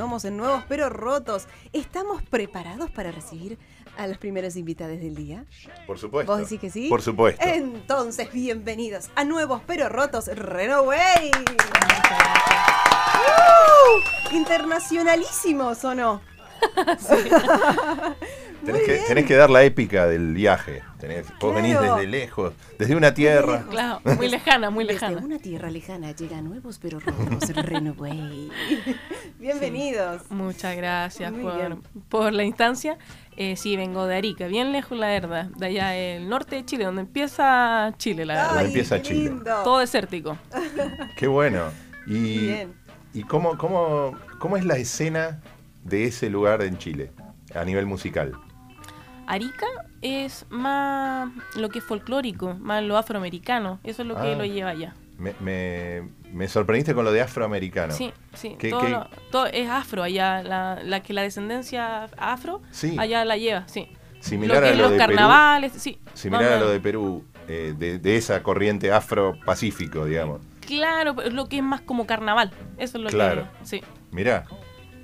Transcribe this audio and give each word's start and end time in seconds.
Continuamos 0.00 0.24
en 0.24 0.38
Nuevos 0.38 0.64
Pero 0.66 0.88
Rotos. 0.88 1.46
¿Estamos 1.74 2.22
preparados 2.22 2.90
para 2.90 3.12
recibir 3.12 3.58
a 3.98 4.06
los 4.06 4.16
primeros 4.16 4.56
invitados 4.56 4.98
del 4.98 5.14
día? 5.14 5.44
Por 5.86 5.98
supuesto. 5.98 6.32
¿Vos 6.32 6.40
decís 6.40 6.58
que 6.58 6.70
sí? 6.70 6.88
Por 6.88 7.02
supuesto. 7.02 7.44
Entonces, 7.46 8.32
bienvenidos 8.32 9.10
a 9.14 9.24
Nuevos 9.24 9.60
Pero 9.66 9.90
Rotos 9.90 10.28
Renoway. 10.28 11.30
¡Uh! 13.26 14.34
Internacionalísimos, 14.34 15.84
¿o 15.84 15.94
no? 15.94 16.22
Tenés 18.64 18.82
que, 18.82 18.96
tenés 19.08 19.24
que 19.26 19.34
dar 19.36 19.48
la 19.50 19.62
épica 19.64 20.06
del 20.06 20.34
viaje. 20.34 20.82
Tenés, 20.98 21.26
vos 21.40 21.54
venís 21.54 21.80
desde 21.80 22.06
lejos, 22.06 22.52
desde 22.78 22.94
una 22.94 23.14
tierra. 23.14 23.64
Claro, 23.70 24.00
muy 24.16 24.28
lejana, 24.28 24.68
muy 24.70 24.84
Desde 24.84 24.94
lejana. 25.08 25.24
una 25.24 25.38
tierra 25.38 25.70
lejana 25.70 26.12
llega 26.12 26.42
Nuevos 26.42 26.78
Pero 26.78 27.00
Rotos 27.00 27.48
Renoway. 27.54 28.50
Bienvenidos. 29.38 30.30
Muchas 30.30 30.76
gracias 30.76 31.32
Muy 31.32 31.42
por, 31.42 31.56
bien. 31.56 31.82
por 32.08 32.32
la 32.32 32.44
instancia. 32.44 32.98
Eh, 33.36 33.56
sí, 33.56 33.76
vengo 33.76 34.06
de 34.06 34.16
Arica, 34.16 34.46
bien 34.46 34.72
lejos 34.72 34.98
la 34.98 35.06
verdad, 35.08 35.46
de 35.56 35.66
allá 35.66 35.88
del 35.90 36.28
norte 36.28 36.56
de 36.56 36.64
Chile, 36.66 36.84
donde 36.84 37.00
empieza 37.02 37.94
Chile, 37.96 38.26
la 38.26 38.34
verdad. 38.34 38.48
Donde 38.50 38.66
empieza 38.66 38.96
qué 38.98 39.02
Chile. 39.02 39.20
lindo. 39.30 39.62
Todo 39.64 39.78
desértico. 39.78 40.36
Qué 41.16 41.26
bueno. 41.26 41.64
Y, 42.06 42.38
Bien. 42.38 42.74
y 43.14 43.22
cómo, 43.22 43.56
cómo, 43.56 44.14
cómo 44.38 44.56
es 44.58 44.64
la 44.66 44.76
escena 44.76 45.40
de 45.84 46.04
ese 46.04 46.28
lugar 46.28 46.60
en 46.62 46.76
Chile 46.76 47.12
a 47.54 47.64
nivel 47.64 47.86
musical. 47.86 48.32
Arica 49.32 49.66
es 50.02 50.46
más 50.50 51.30
lo 51.56 51.68
que 51.68 51.78
es 51.80 51.84
folclórico, 51.84 52.54
más 52.60 52.82
lo 52.82 52.96
afroamericano. 52.96 53.78
Eso 53.84 54.02
es 54.02 54.08
lo 54.08 54.14
que 54.16 54.32
Ah. 54.32 54.36
lo 54.36 54.44
lleva 54.44 54.70
allá. 54.70 54.94
Me, 55.18 55.34
me- 55.40 56.08
me 56.32 56.48
sorprendiste 56.48 56.94
con 56.94 57.04
lo 57.04 57.12
de 57.12 57.20
afroamericano. 57.20 57.92
Sí, 57.92 58.12
sí. 58.34 58.56
¿Qué- 58.58 58.70
todo, 58.70 58.80
qué- 58.80 58.88
lo- 58.88 59.06
todo 59.30 59.46
es 59.46 59.68
afro 59.68 60.02
allá. 60.02 60.42
La, 60.42 60.80
la 60.82 61.02
que 61.02 61.12
la 61.12 61.22
descendencia 61.22 62.04
afro, 62.16 62.62
Sí. 62.70 62.96
allá 62.98 63.24
la 63.24 63.36
lleva, 63.36 63.68
sí. 63.68 63.88
Similar 64.20 64.56
lo 64.58 64.62
que 64.62 64.68
a 64.68 64.74
lo 64.76 64.82
los 64.82 64.90
de 64.92 64.96
Perú. 64.98 65.06
carnavales, 65.08 65.72
sí. 65.72 65.98
Similar 66.14 66.52
a 66.52 66.58
lo 66.60 66.68
de 66.70 66.80
Perú, 66.80 67.24
eh, 67.48 67.74
de, 67.76 67.98
de 67.98 68.16
esa 68.16 68.42
corriente 68.42 68.92
afro-pacífico, 68.92 70.04
digamos. 70.04 70.40
Claro, 70.66 71.14
pero 71.16 71.28
es 71.28 71.34
lo 71.34 71.46
que 71.48 71.56
es 71.58 71.62
más 71.62 71.80
como 71.80 72.06
carnaval. 72.06 72.50
Eso 72.78 72.98
es 72.98 73.04
lo 73.04 73.10
Claro. 73.10 73.46
que. 73.60 73.66
Sí, 73.66 73.82
Mirá, 74.12 74.44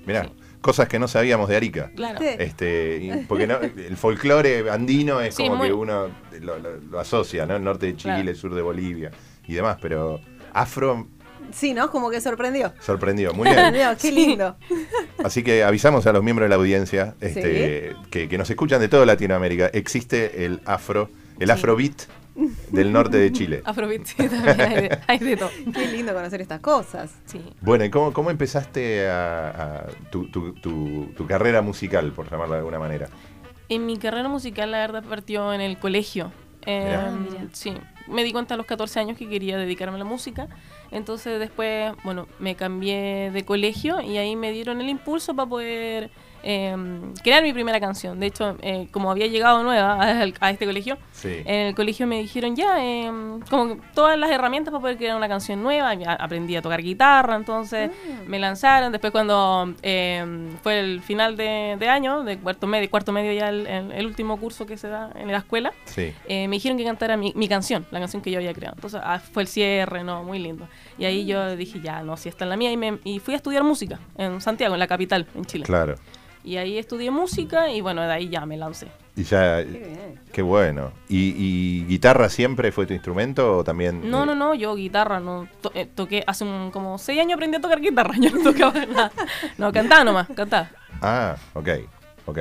mirá, 0.06 0.24
Sí. 0.24 0.30
Cosas 0.66 0.88
que 0.88 0.98
no 0.98 1.08
sabíamos 1.08 1.48
de 1.48 1.56
Arica. 1.56 1.90
claro. 1.96 2.18
Sí. 2.20 2.26
Este, 2.38 3.24
porque 3.28 3.46
no- 3.46 3.58
el 3.60 3.96
folclore 3.96 4.70
andino 4.70 5.20
es 5.20 5.34
Sí, 5.34 5.44
como 5.44 5.56
muy- 5.56 5.68
que 5.68 5.72
uno 5.72 6.08
lo, 6.40 6.58
lo- 6.58 6.76
lo 6.76 7.00
asocia, 7.00 7.46
¿no? 7.46 7.56
El 7.56 7.64
norte 7.64 7.86
de 7.86 7.96
Chile, 7.96 8.14
Claro. 8.14 8.30
el 8.30 8.36
sur 8.36 8.54
de 8.54 8.62
Bolivia 8.62 9.10
y 9.46 9.54
demás, 9.54 9.78
pero 9.80 10.20
afro 10.52 11.06
Sí, 11.52 11.74
¿no? 11.74 11.90
Como 11.92 12.10
que 12.10 12.20
sorprendió. 12.20 12.72
sorprendió, 12.80 13.32
muy 13.32 13.48
bien. 13.50 13.72
Qué 14.00 14.08
Sí. 14.08 14.10
lindo. 14.10 14.56
Así 15.22 15.42
que 15.44 15.62
avisamos 15.62 16.04
a 16.06 16.12
los 16.12 16.22
miembros 16.24 16.46
de 16.46 16.48
la 16.50 16.56
audiencia 16.56 17.14
este, 17.20 17.94
que, 18.10 18.28
que 18.28 18.36
nos 18.38 18.50
escuchan 18.50 18.80
de 18.80 18.88
toda 18.88 19.06
Latinoamérica. 19.06 19.66
Existe 19.72 20.44
el 20.44 20.60
afro, 20.64 21.08
el 21.38 21.46
Sí. 21.46 21.52
afrobeat 21.52 22.02
del 22.70 22.92
norte 22.92 23.16
de 23.16 23.32
Chile. 23.32 23.62
Afrobeat, 23.64 24.04
sí, 24.04 24.28
también 24.28 24.60
hay 24.60 24.74
de, 24.82 24.98
hay 25.06 25.18
de 25.18 25.36
todo. 25.36 25.50
Qué 25.74 25.88
lindo 25.88 26.12
conocer 26.12 26.40
estas 26.40 26.60
cosas. 26.60 27.14
Sí. 27.24 27.40
Bueno, 27.60 27.84
¿y 27.84 27.90
cómo, 27.90 28.12
cómo 28.12 28.30
empezaste 28.30 29.08
a, 29.08 29.48
a 29.48 29.86
tu, 30.10 30.28
tu- 30.30 30.52
tu- 30.54 31.12
tu 31.16 31.26
carrera 31.26 31.62
musical, 31.62 32.12
por 32.12 32.30
llamarla 32.30 32.54
de 32.56 32.58
alguna 32.60 32.78
manera? 32.78 33.08
En 33.68 33.84
mi 33.86 33.96
carrera 33.96 34.28
musical, 34.28 34.70
la 34.70 34.78
verdad, 34.78 35.02
partió 35.02 35.52
en 35.52 35.60
el 35.60 35.78
colegio. 35.78 36.30
Eh, 36.66 36.84
Mirá. 36.84 37.40
Ah, 37.42 37.46
sí, 37.52 37.74
me 38.08 38.22
di 38.24 38.32
cuenta 38.32 38.54
a 38.54 38.56
los 38.56 38.66
14 38.66 38.98
años 39.00 39.16
que 39.16 39.28
quería 39.28 39.56
dedicarme 39.56 39.96
a 39.96 39.98
la 39.98 40.04
música. 40.04 40.48
Entonces, 40.90 41.38
después, 41.40 41.92
bueno, 42.04 42.26
me 42.38 42.54
cambié 42.54 43.30
de 43.32 43.44
colegio 43.44 44.00
y 44.00 44.18
ahí 44.18 44.36
me 44.36 44.52
dieron 44.52 44.80
el 44.80 44.88
impulso 44.88 45.34
para 45.34 45.48
poder 45.48 46.10
eh, 46.48 46.76
crear 47.22 47.42
mi 47.42 47.52
primera 47.52 47.80
canción. 47.80 48.20
De 48.20 48.26
hecho, 48.26 48.56
eh, 48.62 48.88
como 48.92 49.10
había 49.10 49.26
llegado 49.26 49.62
nueva 49.62 49.94
a, 50.02 50.22
a 50.40 50.50
este 50.50 50.64
colegio, 50.66 50.96
Sí. 51.12 51.42
En 51.46 51.68
el 51.68 51.74
colegio 51.74 52.06
me 52.06 52.18
dijeron 52.20 52.54
ya, 52.56 52.84
eh, 52.84 53.10
como 53.50 53.68
que 53.68 53.80
todas 53.94 54.18
las 54.18 54.30
herramientas 54.30 54.70
para 54.70 54.80
poder 54.82 54.96
crear 54.98 55.16
una 55.16 55.28
canción 55.28 55.62
nueva. 55.62 55.92
Aprendí 56.18 56.54
a 56.56 56.62
tocar 56.62 56.82
guitarra, 56.82 57.36
entonces 57.36 57.90
me 58.26 58.38
lanzaron. 58.38 58.92
Después 58.92 59.10
cuando 59.12 59.74
eh, 59.82 60.24
fue 60.62 60.78
el 60.80 61.00
final 61.00 61.36
de, 61.36 61.76
de 61.78 61.88
año, 61.88 62.22
de 62.22 62.38
cuarto 62.38 62.66
medio, 62.66 62.88
cuarto 62.90 63.12
medio 63.12 63.32
ya 63.32 63.48
el, 63.48 63.66
el- 63.66 63.92
el 63.92 64.06
último 64.06 64.36
curso 64.38 64.66
que 64.66 64.76
se 64.76 64.88
da 64.88 65.10
en 65.16 65.32
la 65.32 65.38
escuela, 65.38 65.72
Sí. 65.86 66.12
eh, 66.28 66.46
me 66.48 66.56
dijeron 66.56 66.76
que 66.78 66.84
cantara 66.84 67.16
mi, 67.16 67.32
mi 67.34 67.48
canción, 67.48 67.86
la 67.90 67.98
canción 67.98 68.22
que 68.22 68.30
yo 68.30 68.38
había 68.38 68.52
creado. 68.52 68.74
Entonces 68.76 69.00
ah, 69.02 69.18
fue 69.18 69.42
el 69.42 69.48
cierre, 69.48 70.04
no, 70.04 70.22
muy 70.22 70.38
lindo. 70.38 70.68
Y 70.98 71.06
ahí 71.06 71.24
yo 71.26 71.56
dije 71.56 71.80
ya, 71.80 72.02
no, 72.02 72.16
si 72.18 72.28
esta 72.28 72.44
es 72.44 72.48
la 72.50 72.56
mía. 72.56 72.70
Y, 72.70 72.76
me, 72.76 72.98
y 73.04 73.18
fui 73.20 73.34
a 73.34 73.38
estudiar 73.38 73.64
música 73.64 73.98
en 74.18 74.40
Santiago, 74.42 74.74
en 74.74 74.80
la 74.80 74.86
capital, 74.86 75.26
en 75.34 75.44
Chile. 75.46 75.64
Claro. 75.64 75.94
Y 76.46 76.56
ahí 76.58 76.78
estudié 76.78 77.10
música 77.10 77.70
y 77.70 77.80
bueno, 77.82 78.02
de 78.02 78.12
ahí 78.12 78.28
ya 78.30 78.46
me 78.46 78.56
lancé. 78.56 78.86
Y 79.16 79.24
ya, 79.24 79.58
Qué 79.58 79.64
bien. 79.64 80.20
qué 80.32 80.42
bueno. 80.42 80.92
¿Y, 81.08 81.34
y 81.36 81.84
guitarra 81.86 82.28
siempre 82.28 82.70
fue 82.70 82.86
tu 82.86 82.94
instrumento 82.94 83.58
o 83.58 83.64
también? 83.64 84.08
No, 84.10 84.22
eh, 84.22 84.26
no, 84.26 84.34
no, 84.36 84.54
yo 84.54 84.76
guitarra 84.76 85.18
no 85.20 85.48
to- 85.60 85.72
eh, 85.74 85.86
toqué 85.92 86.22
hace 86.26 86.44
un, 86.44 86.70
como 86.70 86.98
seis 86.98 87.20
años 87.20 87.34
aprendí 87.34 87.56
a 87.56 87.60
tocar 87.60 87.80
guitarra, 87.80 88.14
yo 88.20 88.30
no 88.30 88.42
tocaba 88.42 88.86
nada. 88.86 89.12
No, 89.58 89.72
cantaba 89.72 90.04
nomás, 90.04 90.28
cantaba. 90.36 90.70
Ah, 91.02 91.36
ok, 91.54 91.68
ok. 92.26 92.38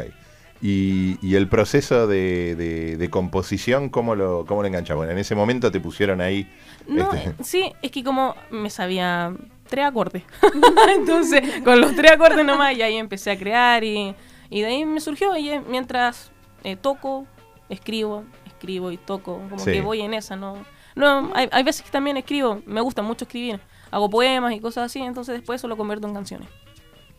Y, 0.62 1.18
y 1.22 1.36
el 1.36 1.48
proceso 1.50 2.07
de, 2.07 2.56
de- 2.56 2.98
de 2.98 3.10
composición, 3.10 3.90
¿cómo 3.90 4.16
lo, 4.16 4.46
cómo 4.46 4.62
lo 4.62 4.68
enganchas? 4.68 4.96
Bueno, 4.96 5.12
en 5.12 5.18
ese 5.18 5.34
momento 5.36 5.72
te 5.72 5.80
pusieron 5.80 6.22
ahí. 6.22 6.48
No, 6.88 7.12
este, 7.13 7.30
eh, 7.30 7.34
sí, 7.44 7.74
es 7.81 7.92
que 7.92 8.04
como 8.04 8.36
me 8.52 8.69
sabía 8.69 9.34
tres 9.67 9.85
acordes. 9.85 10.23
Entonces, 10.95 11.62
con 11.63 11.79
los 11.81 11.95
tres 11.95 12.12
acordes 12.12 12.45
nomás, 12.45 12.75
y 12.77 12.81
ahí 12.81 12.95
empecé 12.97 13.31
a 13.31 13.38
crear 13.38 13.83
y, 13.83 14.15
y 14.50 14.62
de 14.62 14.67
ahí 14.67 14.85
me 14.85 15.00
surgió. 15.01 15.35
Y 15.38 15.59
mientras 15.67 16.31
eh, 16.63 16.75
toco, 16.75 17.25
escribo, 17.69 18.23
escribo 18.45 18.91
y 18.91 18.97
toco, 18.97 19.38
como 19.50 19.59
Sí. 19.59 19.71
que 19.71 19.81
voy 19.81 20.01
en 20.01 20.13
esa, 20.13 20.35
¿no? 20.35 20.56
No, 20.95 21.31
hay, 21.33 21.50
hay 21.51 21.63
veces 21.63 21.81
que 21.83 21.89
también 21.91 22.15
escribo, 22.17 22.62
me 22.65 22.79
gusta 22.81 23.01
mucho 23.01 23.25
escribir, 23.25 23.59
hago 23.91 24.09
poemas 24.09 24.53
y 24.53 24.59
cosas 24.62 24.85
así, 24.85 25.01
entonces 25.01 25.35
después 25.35 25.59
eso 25.59 25.68
lo 25.68 25.75
convierto 25.75 26.07
en 26.07 26.13
canciones. 26.13 26.47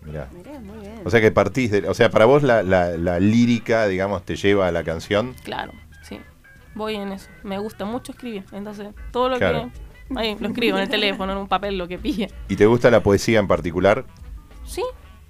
mirá. 0.03 0.29
Mirá, 0.33 0.59
muy 0.61 0.79
bien. 0.79 1.01
O 1.05 1.11
sea 1.11 1.21
que 1.21 1.31
partís 1.31 1.71
de. 1.71 1.89
O 1.89 1.93
sea, 1.95 2.09
para 2.11 2.25
vos 2.25 2.43
la, 2.43 2.63
la- 2.63 2.97
la 2.97 3.21
lírica, 3.21 3.87
digamos, 3.87 4.25
te 4.25 4.37
lleva 4.37 4.67
a 4.69 4.73
la 4.73 4.83
canción. 4.83 5.35
Claro, 5.45 5.73
sí. 6.03 6.19
Voy 6.75 6.95
en 6.97 7.13
eso. 7.13 7.29
Me 7.43 7.59
gusta 7.59 7.85
mucho 7.85 8.13
escribir. 8.13 8.45
Entonces, 8.53 8.89
todo 9.11 9.29
lo 9.29 9.37
Claro. 9.39 9.71
que. 9.75 9.86
Ahí 10.15 10.37
lo 10.39 10.49
escribo 10.49 10.77
en 10.77 10.85
el 10.85 10.89
teléfono, 10.91 11.33
en 11.33 11.39
un 11.39 11.49
papel, 11.49 11.77
lo 11.79 11.89
que 11.89 11.99
pille. 11.99 12.31
¿Y 12.49 12.57
te 12.57 12.67
gusta 12.67 12.91
la 12.91 13.03
poesía 13.03 13.39
en 13.41 13.49
particular? 13.49 14.05
Sí, 14.65 14.83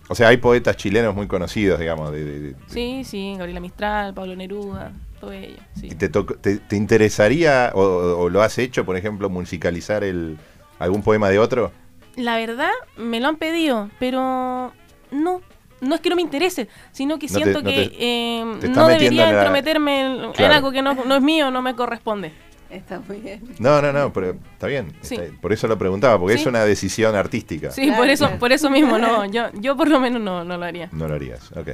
O 0.09 0.15
sea, 0.15 0.29
hay 0.29 0.37
poetas 0.37 0.77
chilenos 0.77 1.15
muy 1.15 1.27
conocidos, 1.27 1.79
digamos, 1.81 2.13
de, 2.13 2.25
de- 2.25 2.41
de- 2.41 2.57
sí, 2.67 3.03
sí. 3.05 3.35
Gabriela 3.37 3.61
Mistral, 3.61 4.15
Pablo 4.15 4.37
Neruda, 4.37 4.93
todo 5.21 5.33
ello. 5.33 5.57
Sí. 5.79 5.87
¿Y 5.91 5.95
te, 5.95 6.09
te, 6.09 6.59
te 6.59 6.77
interesaría 6.77 7.73
o, 7.75 7.81
o 7.81 8.29
lo 8.29 8.43
has 8.43 8.59
hecho, 8.59 8.85
por 8.85 8.97
ejemplo, 8.97 9.29
musicalizar 9.31 10.05
el, 10.05 10.39
algún 10.79 11.03
poema 11.03 11.29
de 11.31 11.39
otro? 11.39 11.73
La 12.17 12.37
verdad, 12.37 12.71
me 12.97 13.21
lo 13.21 13.29
han 13.29 13.37
pedido, 13.37 13.91
pero 13.99 14.73
no. 15.11 15.41
No 15.83 15.95
es 15.95 16.01
que 16.01 16.09
no 16.09 16.17
me 16.17 16.23
interese, 16.23 16.69
sino 16.93 17.19
que 17.19 17.27
No 17.27 17.33
te- 17.35 17.39
siento 17.45 17.63
no 17.63 17.69
que 17.69 17.77
te- 17.91 17.97
eh, 18.01 18.57
te 18.63 18.69
no 18.71 18.89
debería 18.89 19.29
en 19.29 19.33
la- 19.35 19.39
entrometerme 19.41 20.01
en, 20.01 20.25
en 20.25 20.33
Claro. 20.33 20.55
algo 20.55 20.73
que 20.73 20.81
no, 20.81 20.95
no 20.95 21.15
es 21.17 21.23
mío, 21.23 21.51
no 21.51 21.61
me 21.61 21.75
corresponde. 21.77 22.33
Está 22.71 23.01
muy 23.01 23.19
bien. 23.19 23.41
No, 23.59 23.81
no, 23.81 23.93
no, 23.93 24.13
pero 24.13 24.37
está 24.53 24.67
bien. 24.67 24.93
Sí. 25.01 25.15
está- 25.15 25.41
por 25.41 25.53
eso 25.53 25.69
lo 25.69 25.79
preguntaba, 25.79 26.19
porque 26.19 26.35
Sí. 26.35 26.41
es 26.43 26.47
una 26.47 26.65
decisión 26.65 27.15
artística. 27.15 27.71
Sí, 27.71 27.83
Claro, 27.87 27.99
por 27.99 28.09
eso, 28.09 28.25
claro. 28.27 28.39
por 28.41 28.53
eso 28.53 28.71
mismo, 28.71 28.99
no. 28.99 29.25
Yo, 29.33 29.47
yo 29.61 29.77
por 29.77 29.89
lo 29.89 30.01
menos 30.01 30.21
no, 30.21 30.45
no 30.45 30.57
lo 30.59 30.65
haría. 30.65 30.89
No 30.93 31.07
lo 31.09 31.15
harías, 31.15 31.53
ok, 31.53 31.69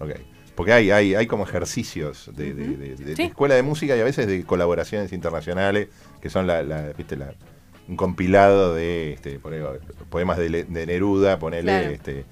ok. 0.00 0.10
Porque 0.54 0.72
hay, 0.72 0.90
hay, 0.90 1.14
hay 1.14 1.26
como 1.28 1.44
ejercicios 1.44 2.30
de, 2.34 2.52
de- 2.54 2.66
de- 2.76 2.76
de- 2.96 3.04
de 3.04 3.16
Sí. 3.16 3.22
escuela 3.24 3.54
de 3.54 3.62
música 3.62 3.94
y 3.96 4.00
a 4.00 4.04
veces 4.04 4.26
de 4.26 4.42
colaboraciones 4.44 5.12
internacionales, 5.12 5.88
que 6.20 6.30
son 6.30 6.46
la, 6.46 6.62
la- 6.62 6.92
viste, 6.96 7.16
la- 7.16 7.32
un 7.86 7.96
compilado 7.96 8.74
de 8.74 9.12
este, 9.12 9.38
por 9.38 9.54
ejemplo, 9.54 9.78
poemas 10.10 10.36
de, 10.38 10.48
Le- 10.50 10.64
de 10.64 10.86
Neruda, 10.86 11.38
ponerle 11.38 11.72
Claro. 11.78 11.90
este, 11.90 12.24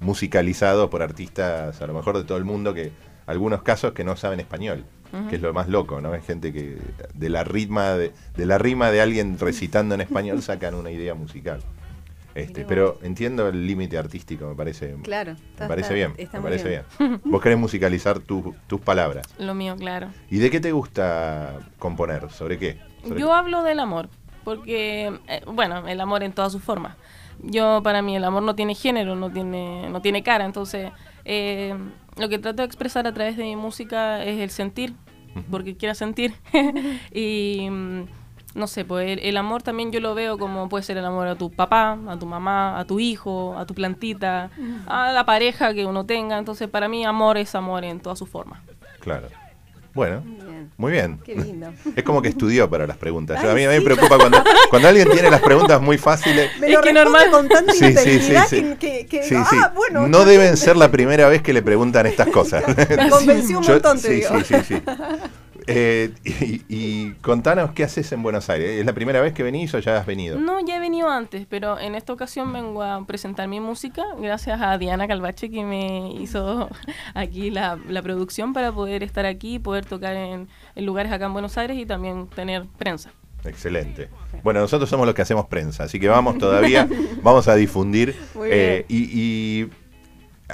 musicalizados 0.00 0.90
por 0.90 1.02
artistas 1.02 1.80
a 1.80 1.86
lo 1.86 1.94
mejor 1.94 2.18
de 2.18 2.24
todo 2.24 2.38
el 2.38 2.44
mundo, 2.44 2.74
que 2.74 2.92
algunos 3.26 3.62
casos 3.62 3.92
que 3.92 4.04
no 4.04 4.16
saben 4.16 4.40
español, 4.40 4.84
Que 5.28 5.36
es 5.36 5.42
lo 5.42 5.52
más 5.52 5.68
loco, 5.68 6.00
¿no? 6.00 6.14
Es 6.14 6.24
gente 6.24 6.52
que 6.52 6.78
de 7.12 7.28
la 7.28 7.44
ritma 7.44 7.90
de, 7.94 8.12
de 8.36 8.46
la 8.46 8.56
rima 8.58 8.90
de 8.90 9.02
alguien 9.02 9.38
recitando 9.38 9.94
en 9.94 10.00
español 10.00 10.40
sacan 10.42 10.74
una 10.74 10.90
idea 10.90 11.14
musical. 11.14 11.60
Este, 12.34 12.64
pero 12.64 12.98
entiendo 13.02 13.46
el 13.48 13.66
límite 13.66 13.98
artístico, 13.98 14.46
me 14.48 14.54
parece. 14.54 14.94
Claro. 15.02 15.34
Me 15.34 15.38
está- 15.50 15.68
parece 15.68 15.82
está- 15.82 15.94
bien, 15.94 16.14
está 16.16 16.38
me 16.38 16.44
parece 16.44 16.68
bien. 16.98 17.20
Vos 17.26 17.42
querés 17.42 17.58
musicalizar 17.58 18.20
tu- 18.20 18.54
tus 18.66 18.80
palabras. 18.80 19.26
Lo 19.38 19.54
mío, 19.54 19.76
claro. 19.76 20.08
¿Y 20.30 20.38
de 20.38 20.50
qué 20.50 20.58
te 20.58 20.72
gusta 20.72 21.58
componer? 21.78 22.30
¿Sobre 22.30 22.58
qué? 22.58 22.78
¿Sobre 23.06 23.20
Yo 23.20 23.34
hablo 23.34 23.62
del 23.62 23.80
amor, 23.80 24.08
porque, 24.44 25.12
eh, 25.28 25.42
bueno, 25.46 25.86
el 25.86 26.00
amor 26.00 26.22
en 26.22 26.32
todas 26.32 26.52
sus 26.52 26.62
formas. 26.62 26.96
Yo, 27.42 27.82
para 27.82 28.00
mí, 28.00 28.16
el 28.16 28.24
amor 28.24 28.44
no 28.44 28.54
tiene 28.54 28.74
género, 28.74 29.14
no 29.14 29.30
tiene, 29.30 29.90
no 29.90 30.00
tiene 30.00 30.22
cara, 30.22 30.46
entonces 30.46 30.90
eh, 31.26 31.74
lo 32.16 32.28
que 32.28 32.38
trato 32.38 32.62
de 32.62 32.66
expresar 32.66 33.06
a 33.06 33.14
través 33.14 33.36
de 33.36 33.44
mi 33.44 33.56
música 33.56 34.24
es 34.24 34.40
el 34.40 34.50
sentir, 34.50 34.94
porque 35.50 35.76
quiera 35.76 35.94
sentir. 35.94 36.34
y 37.12 37.68
mm, 37.70 38.02
no 38.54 38.66
sé, 38.66 38.84
pues 38.84 39.10
el, 39.10 39.18
el 39.20 39.36
amor 39.36 39.62
también 39.62 39.92
yo 39.92 40.00
lo 40.00 40.14
veo 40.14 40.38
como 40.38 40.68
puede 40.68 40.84
ser 40.84 40.98
el 40.98 41.04
amor 41.04 41.26
a 41.26 41.36
tu 41.36 41.50
papá, 41.50 41.98
a 42.06 42.18
tu 42.18 42.26
mamá, 42.26 42.78
a 42.78 42.84
tu 42.84 43.00
hijo, 43.00 43.56
a 43.56 43.66
tu 43.66 43.74
plantita, 43.74 44.50
a 44.86 45.12
la 45.12 45.24
pareja 45.24 45.72
que 45.72 45.86
uno 45.86 46.04
tenga. 46.04 46.38
Entonces, 46.38 46.68
para 46.68 46.88
mí, 46.88 47.04
amor 47.04 47.38
es 47.38 47.54
amor 47.54 47.84
en 47.84 48.00
todas 48.00 48.18
sus 48.18 48.28
formas. 48.28 48.60
Claro. 49.00 49.28
Bueno, 49.94 50.22
Bien. 50.24 50.70
muy 50.78 50.92
bien. 50.92 51.18
Qué 51.24 51.34
lindo. 51.34 51.70
Es 51.96 52.02
como 52.02 52.22
que 52.22 52.28
estudió 52.28 52.68
para 52.70 52.86
las 52.86 52.96
preguntas. 52.96 53.42
Yo- 53.42 53.48
a 53.50 53.52
Ay, 53.52 53.56
mí, 53.56 53.64
a 53.64 53.68
mí 53.70 53.74
me 53.76 53.80
preocupa 53.82 54.16
cuando, 54.18 54.42
cuando 54.70 54.88
alguien 54.88 55.10
tiene 55.10 55.30
las 55.30 55.40
preguntas 55.42 55.80
muy 55.82 55.98
fáciles. 55.98 56.50
Me 56.58 56.68
Es 56.68 56.72
lo 56.72 56.80
que 56.80 56.92
responde 56.92 57.18
normal- 57.20 57.30
con 57.30 57.48
tanta 57.48 57.72
Sí, 57.72 57.78
sí, 57.78 57.84
sí, 57.84 58.10
integridad 58.10 58.46
sí. 58.48 58.62
que, 58.62 58.76
que- 58.78 59.06
que 59.06 59.22
Sí, 59.24 59.34
digo, 59.34 59.46
sí. 59.50 59.56
ah, 59.62 59.72
bueno. 59.74 60.08
no 60.08 60.24
deben 60.24 60.56
ser 60.56 60.76
la 60.76 60.90
primera 60.90 61.28
vez 61.28 61.42
que 61.42 61.52
le 61.52 61.62
preguntan 61.62 62.06
estas 62.06 62.28
cosas. 62.32 62.64
Me 62.66 63.10
convenció 63.10 63.58
un 63.58 63.64
Yo- 63.64 63.72
montón, 63.74 64.00
te 64.00 64.08
sí, 64.08 64.14
digo. 64.14 64.38
sí, 64.40 64.54
sí, 64.54 64.62
sí. 64.68 64.82
Eh, 65.66 66.12
y, 66.24 66.62
y 66.68 67.12
contanos 67.22 67.72
qué 67.72 67.84
haces 67.84 68.10
en 68.12 68.22
Buenos 68.22 68.50
Aires. 68.50 68.80
¿Es 68.80 68.86
la 68.86 68.92
primera 68.92 69.20
vez 69.20 69.32
que 69.32 69.42
venís 69.42 69.72
o 69.74 69.78
ya 69.78 69.98
has 69.98 70.06
venido? 70.06 70.38
No, 70.38 70.60
ya 70.64 70.76
he 70.76 70.80
venido 70.80 71.08
antes, 71.08 71.46
pero 71.48 71.78
en 71.78 71.94
esta 71.94 72.12
ocasión 72.12 72.52
vengo 72.52 72.82
a 72.82 73.04
presentar 73.06 73.48
mi 73.48 73.60
música 73.60 74.04
gracias 74.18 74.60
a 74.60 74.78
Diana 74.78 75.06
Calvache 75.08 75.50
que 75.50 75.64
me 75.64 76.12
hizo 76.14 76.68
aquí 77.14 77.50
la, 77.50 77.78
la 77.88 78.02
producción 78.02 78.52
para 78.52 78.72
poder 78.72 79.02
estar 79.02 79.26
aquí, 79.26 79.58
poder 79.58 79.84
tocar 79.84 80.14
en, 80.16 80.48
en 80.74 80.86
lugares 80.86 81.12
acá 81.12 81.26
en 81.26 81.32
Buenos 81.32 81.56
Aires 81.58 81.76
y 81.76 81.86
también 81.86 82.28
tener 82.28 82.66
prensa. 82.78 83.12
Excelente. 83.44 84.08
Bueno, 84.42 84.60
nosotros 84.60 84.88
somos 84.88 85.06
los 85.06 85.14
que 85.14 85.22
hacemos 85.22 85.46
prensa, 85.46 85.84
así 85.84 85.98
que 85.98 86.08
vamos 86.08 86.38
todavía, 86.38 86.88
vamos 87.22 87.48
a 87.48 87.54
difundir. 87.56 88.14
Eh, 88.44 88.84
y 88.88 89.02
y 89.12 89.70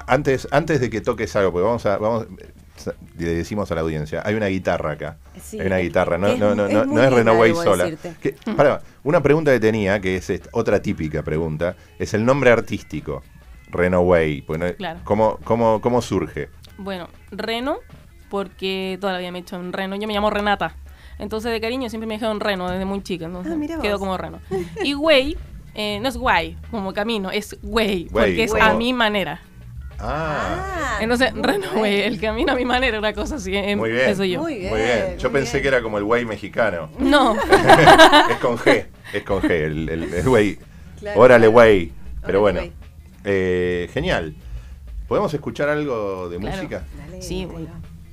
antes, 0.06 0.48
antes 0.50 0.80
de 0.80 0.90
que 0.90 1.00
toques 1.00 1.34
algo, 1.36 1.52
porque 1.52 1.64
vamos 1.66 1.86
a, 1.86 1.98
vamos, 1.98 2.26
le 3.18 3.34
decimos 3.34 3.70
a 3.72 3.74
la 3.74 3.80
audiencia, 3.82 4.22
hay 4.24 4.34
una 4.34 4.46
guitarra 4.46 4.92
acá. 4.92 5.16
Sí, 5.40 5.58
hay 5.60 5.66
una 5.66 5.78
guitarra, 5.78 6.18
no, 6.18 6.28
es 6.28 6.38
no, 6.38 6.54
no, 6.54 6.66
es 6.66 6.86
no, 6.86 7.02
es 7.02 7.12
Renoway 7.12 7.54
sola. 7.54 7.90
Que- 8.20 8.34
pará, 8.56 8.80
una 9.04 9.22
pregunta 9.22 9.52
que 9.52 9.60
tenía, 9.60 10.00
que 10.00 10.16
es 10.16 10.30
esta- 10.30 10.48
otra 10.52 10.80
típica 10.82 11.22
pregunta, 11.22 11.76
es 11.98 12.14
el 12.14 12.24
nombre 12.24 12.50
artístico, 12.50 13.22
Renoway. 13.70 14.42
Porque 14.42 14.64
no- 14.66 14.74
Claro. 14.74 15.00
¿cómo, 15.04 15.38
cómo, 15.44 15.80
¿Cómo 15.80 16.02
surge? 16.02 16.48
Bueno, 16.78 17.08
Reno, 17.30 17.78
porque 18.30 18.98
todavía 19.00 19.32
me 19.32 19.38
he 19.38 19.42
hecho 19.42 19.56
en 19.56 19.72
Reno. 19.72 19.96
Yo 19.96 20.06
me 20.06 20.14
llamo 20.14 20.30
Renata. 20.30 20.74
Entonces, 21.18 21.50
de 21.50 21.60
cariño, 21.60 21.88
siempre 21.88 22.06
me 22.06 22.14
dijeron 22.14 22.38
Reno 22.40 22.70
desde 22.70 22.84
muy 22.84 23.02
chica. 23.02 23.24
Entonces, 23.26 23.52
Ah, 23.52 23.78
vos. 23.90 23.98
como 23.98 24.16
Reno. 24.16 24.38
Y 24.84 24.94
Way, 24.94 25.36
eh, 25.74 25.98
no 26.00 26.08
es 26.08 26.16
guay, 26.16 26.56
como 26.70 26.92
camino, 26.92 27.30
es 27.30 27.56
Way, 27.62 28.02
Way, 28.02 28.08
porque 28.12 28.44
es 28.44 28.52
Way. 28.52 28.62
a 28.62 28.74
mi 28.74 28.92
manera. 28.92 29.40
Ah, 30.00 30.98
Entonces, 31.00 31.32
muy 31.34 31.42
Reno 31.42 31.66
Way, 31.76 31.94
bien. 31.96 32.12
el 32.12 32.20
camino 32.20 32.52
a 32.52 32.54
mi 32.56 32.64
manera, 32.64 32.98
una 32.98 33.12
cosa 33.12 33.36
así. 33.36 33.54
em, 33.56 33.78
muy 33.78 33.90
bien. 33.90 34.08
Eso 34.10 34.24
yo. 34.24 34.40
Muy 34.42 34.58
bien. 34.58 34.70
Muy 34.70 34.80
bien. 34.80 35.18
Yo 35.18 35.28
muy 35.30 35.40
pensé 35.40 35.52
bien. 35.58 35.62
que 35.62 35.68
era 35.68 35.82
como 35.82 35.98
el 35.98 36.04
güey 36.04 36.24
mexicano. 36.24 36.88
No, 36.98 37.34
es 38.30 38.36
con 38.38 38.56
G, 38.58 38.86
es 39.12 39.22
con 39.24 39.42
G, 39.42 39.50
el, 39.50 39.88
el, 39.88 40.14
el 40.14 40.28
güey. 40.28 40.58
Claro, 41.00 41.20
Órale, 41.20 41.40
claro. 41.46 41.52
güey. 41.52 41.92
Pero 42.24 42.40
Órale, 42.42 42.60
bueno, 42.60 42.60
güey. 42.60 42.72
eh, 43.24 43.90
genial. 43.92 44.34
¿Podemos 45.08 45.32
escuchar 45.34 45.68
algo 45.68 46.28
de 46.28 46.38
Claro. 46.38 46.56
música? 46.56 46.84
Dale, 46.98 47.22
Sí, 47.22 47.44
bueno. 47.46 47.68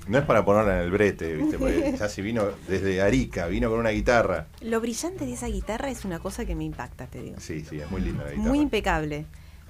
No 0.08 0.20
es 0.20 0.24
para 0.25 0.46
ponerla 0.46 0.77
en 0.77 0.84
el 0.84 0.92
brete, 0.92 1.34
¿viste? 1.36 1.58
Porque 1.58 1.96
ya 2.00 2.08
si 2.10 2.22
vino 2.22 2.46
desde 2.68 3.01
Arica, 3.01 3.48
vino 3.48 3.70
con 3.72 3.80
una 3.80 3.89
guitarra. 3.89 4.46
Lo 4.62 4.80
brillante 4.80 5.25
de 5.25 5.34
esa 5.34 5.48
guitarra 5.48 5.89
es 5.89 6.06
una 6.06 6.20
cosa 6.20 6.46
que 6.46 6.54
me 6.56 6.63
impacta, 6.63 7.08
te 7.08 7.22
digo. 7.22 7.38
Sí, 7.39 7.65
sí, 7.68 7.80
es 7.80 7.89
muy 7.89 8.01
linda 8.01 8.24
la 8.24 8.30
guitarra. 8.32 8.48
Muy 8.50 8.60
impecable. 8.60 9.25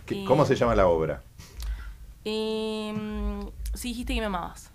¿Qué- 0.05 0.15
Y- 0.15 0.25
¿Cómo 0.25 0.45
se 0.45 0.55
llama 0.55 0.75
la 0.75 0.87
obra? 0.87 1.21
Mm, 2.25 3.47
sí 3.75 3.89
dijiste 3.89 4.13
que 4.15 4.19
me 4.19 4.25
amabas. 4.25 4.71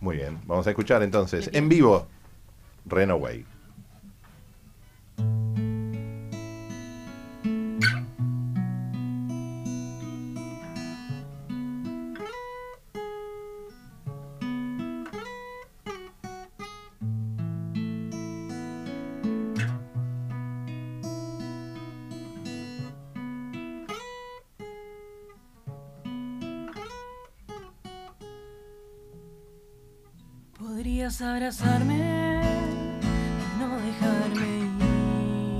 Muy 0.00 0.16
bien, 0.16 0.40
vamos 0.46 0.66
a 0.66 0.70
escuchar 0.70 1.02
entonces 1.02 1.50
en 1.52 1.68
vivo 1.68 2.06
Renoway. 2.86 3.44
Abrazarme 31.18 31.96
y 31.96 33.58
no 33.58 33.68
dejarme 33.78 34.46
ir. 34.58 35.58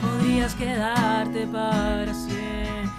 Podrías 0.00 0.54
quedarte 0.54 1.46
para 1.46 2.12
siempre. 2.14 2.90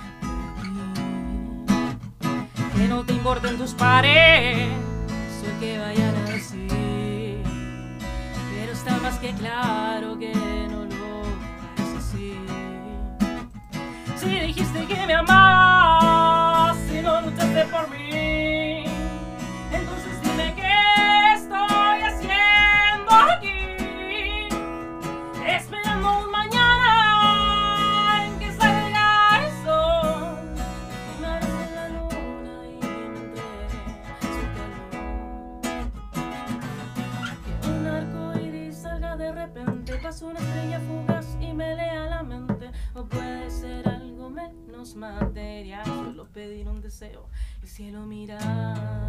Que 2.76 2.88
no 2.88 3.04
te 3.04 3.14
importen 3.14 3.58
tus 3.58 3.74
pares 3.74 4.70
o 5.42 5.60
que 5.60 5.80
vayan 5.80 6.16
a 6.16 6.30
decir. 6.30 7.44
Pero 8.54 8.72
está 8.72 8.98
más 9.00 9.18
que 9.18 9.34
claro 9.34 10.18
que 10.20 10.34
no 10.70 10.86
lo 10.86 11.24
harás 11.74 11.94
así. 11.98 12.38
Si 14.16 14.30
dijiste 14.30 14.86
que 14.86 15.08
me 15.08 15.16
amabas 15.16 16.78
y 16.94 17.02
no 17.02 17.22
luchaste 17.22 17.66
por 17.66 17.90
mí, 17.90 17.97
material, 44.96 45.86
solo 45.86 46.28
pedir 46.28 46.68
un 46.68 46.82
deseo. 46.82 47.28
El 47.62 47.68
cielo 47.68 48.06
mirar, 48.06 49.08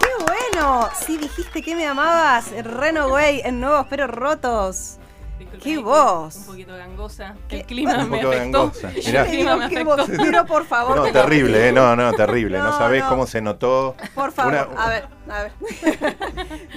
¡Qué 0.00 0.24
bueno! 0.24 0.88
Sí, 0.94 1.16
dijiste 1.18 1.62
que 1.62 1.74
me 1.74 1.86
amabas. 1.86 2.50
Reno 2.64 3.08
Way 3.08 3.42
en 3.44 3.60
Nuevos 3.60 3.86
Pero 3.90 4.06
Rotos. 4.06 4.96
Disculpen, 5.38 5.60
¡Qué 5.60 5.78
voz! 5.78 6.34
Un 6.34 6.46
poquito 6.46 6.76
gangosa. 6.76 7.36
¿Qué? 7.48 7.60
El 7.60 7.66
clima 7.66 7.98
Un 8.02 8.10
me 8.10 8.20
afectó. 8.20 8.72
Mirá. 9.06 9.22
El 9.22 9.28
clima 9.30 9.56
me 9.56 9.64
afectó. 9.66 9.84
vos, 9.96 10.10
pero 10.16 10.44
por 10.46 10.66
favor. 10.66 10.96
No, 10.96 11.12
terrible. 11.12 11.68
¿eh? 11.68 11.72
No, 11.72 11.94
no, 11.94 12.12
terrible. 12.12 12.58
No, 12.58 12.64
No, 12.64 12.78
sabés 12.78 13.04
no. 13.04 13.08
cómo 13.08 13.24
se 13.28 13.40
notó. 13.40 13.94
Por 14.16 14.32
favor, 14.32 14.52
Una- 14.52 14.82
a 14.82 14.88
ver, 14.88 15.04
a 15.30 15.42
ver. 15.44 15.52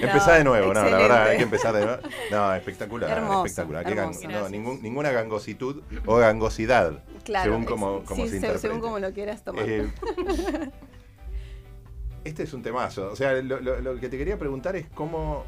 Empezá 0.00 0.34
de 0.34 0.44
nuevo, 0.44 0.72
no, 0.72 0.74
la 0.74 0.96
verdad, 0.96 1.00
hay 1.24 1.34
excelente. 1.34 1.36
que 1.38 1.42
empezar 1.42 1.74
de 1.74 1.84
nuevo. 1.86 2.02
No, 2.30 2.54
espectacular, 2.54 3.10
Hermoso, 3.10 3.46
espectacular. 3.46 3.84
Qué 3.84 3.92
hermoso. 3.94 4.20
no, 4.22 4.28
Gracias. 4.28 4.50
ningún- 4.52 4.80
ninguna 4.80 5.10
gangositud 5.10 5.82
o 6.06 6.16
gangosidad, 6.16 6.92
Claro. 7.24 7.50
según 7.50 7.64
como, 7.64 8.04
como 8.04 8.14
sí, 8.16 8.22
se 8.22 8.28
se- 8.30 8.36
interprete. 8.36 8.60
según 8.60 8.80
como 8.80 9.00
lo 9.00 9.12
quieras 9.12 9.42
tomar. 9.42 9.64
Eh, 9.68 9.90
este 12.24 12.42
es 12.44 12.52
un 12.54 12.62
temazo. 12.62 13.10
O 13.10 13.16
sea, 13.16 13.32
lo, 13.42 13.60
lo- 13.60 13.80
lo 13.80 13.96
que 14.00 14.08
te 14.08 14.18
quería 14.18 14.38
preguntar 14.38 14.76
es 14.76 14.86
cómo. 14.94 15.44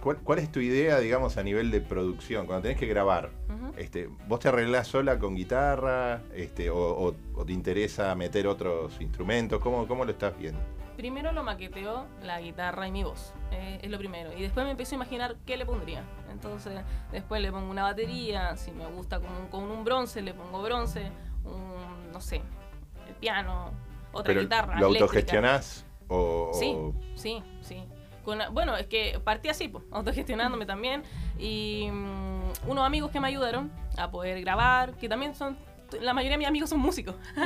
¿cuál, 0.00 0.18
cuál 0.18 0.38
es 0.38 0.52
tu 0.52 0.60
idea, 0.60 0.98
digamos, 0.98 1.36
a 1.38 1.42
nivel 1.42 1.70
de 1.70 1.80
producción? 1.80 2.46
Cuando 2.46 2.62
tenés 2.62 2.78
que 2.78 2.86
grabar, 2.86 3.30
este, 3.78 4.08
¿vos 4.28 4.38
te 4.40 4.48
arreglás 4.48 4.86
sola 4.88 5.18
con 5.18 5.34
guitarra? 5.34 6.22
Este, 6.34 6.68
o, 6.70 6.76
o- 6.78 7.14
o 7.34 7.44
te 7.44 7.52
interesa 7.52 8.14
meter 8.14 8.46
otros 8.46 9.00
instrumentos? 9.00 9.60
¿Cómo, 9.60 9.86
cómo 9.88 10.04
lo 10.04 10.10
estás 10.12 10.36
viendo? 10.38 10.60
Primero 10.96 11.32
lo 11.32 11.42
maqueteó 11.42 12.06
la 12.22 12.40
guitarra 12.40 12.86
y 12.86 12.92
mi 12.92 13.02
voz. 13.02 13.32
eh, 13.50 13.80
es 13.82 13.90
lo 13.90 13.98
primero. 13.98 14.32
Y 14.36 14.42
después 14.42 14.64
me 14.64 14.70
empecé 14.72 14.94
a 14.94 14.96
imaginar 14.96 15.36
qué 15.44 15.56
le 15.56 15.66
pondría. 15.66 16.04
Entonces, 16.30 16.80
después 17.10 17.42
le 17.42 17.50
pongo 17.50 17.68
una 17.70 17.82
batería. 17.82 18.56
Si 18.56 18.70
me 18.70 18.86
gusta 18.86 19.18
con 19.18 19.32
un, 19.32 19.46
con 19.48 19.64
un 19.64 19.82
bronce, 19.84 20.22
le 20.22 20.34
pongo 20.34 20.62
bronce. 20.62 21.10
Un, 21.44 22.12
no 22.12 22.20
sé, 22.20 22.42
el 23.08 23.14
piano, 23.16 23.72
otra 24.14 24.24
Pero, 24.24 24.40
guitarra. 24.42 24.74
¿Lo 24.80 24.86
eléctrica. 24.88 25.04
autogestionás? 25.04 25.84
O, 26.08 26.50
Sí, 26.54 26.76
sí, 27.16 27.42
sí. 27.62 27.84
Bueno, 28.52 28.74
es 28.76 28.86
que 28.86 29.20
partí 29.22 29.48
así, 29.50 29.68
pues, 29.68 29.84
autogestionándome 29.90 30.64
también. 30.64 31.02
Y 31.38 31.88
mm, 31.92 32.68
unos 32.70 32.86
amigos 32.86 33.10
que 33.10 33.20
me 33.20 33.28
ayudaron 33.28 33.70
a 33.98 34.10
poder 34.10 34.40
grabar, 34.40 34.94
que 34.94 35.08
también 35.08 35.34
son. 35.34 35.58
La 36.00 36.12
mayoría 36.14 36.32
de 36.32 36.38
mis 36.38 36.48
amigos 36.48 36.70
son 36.70 36.80
músicos. 36.80 37.14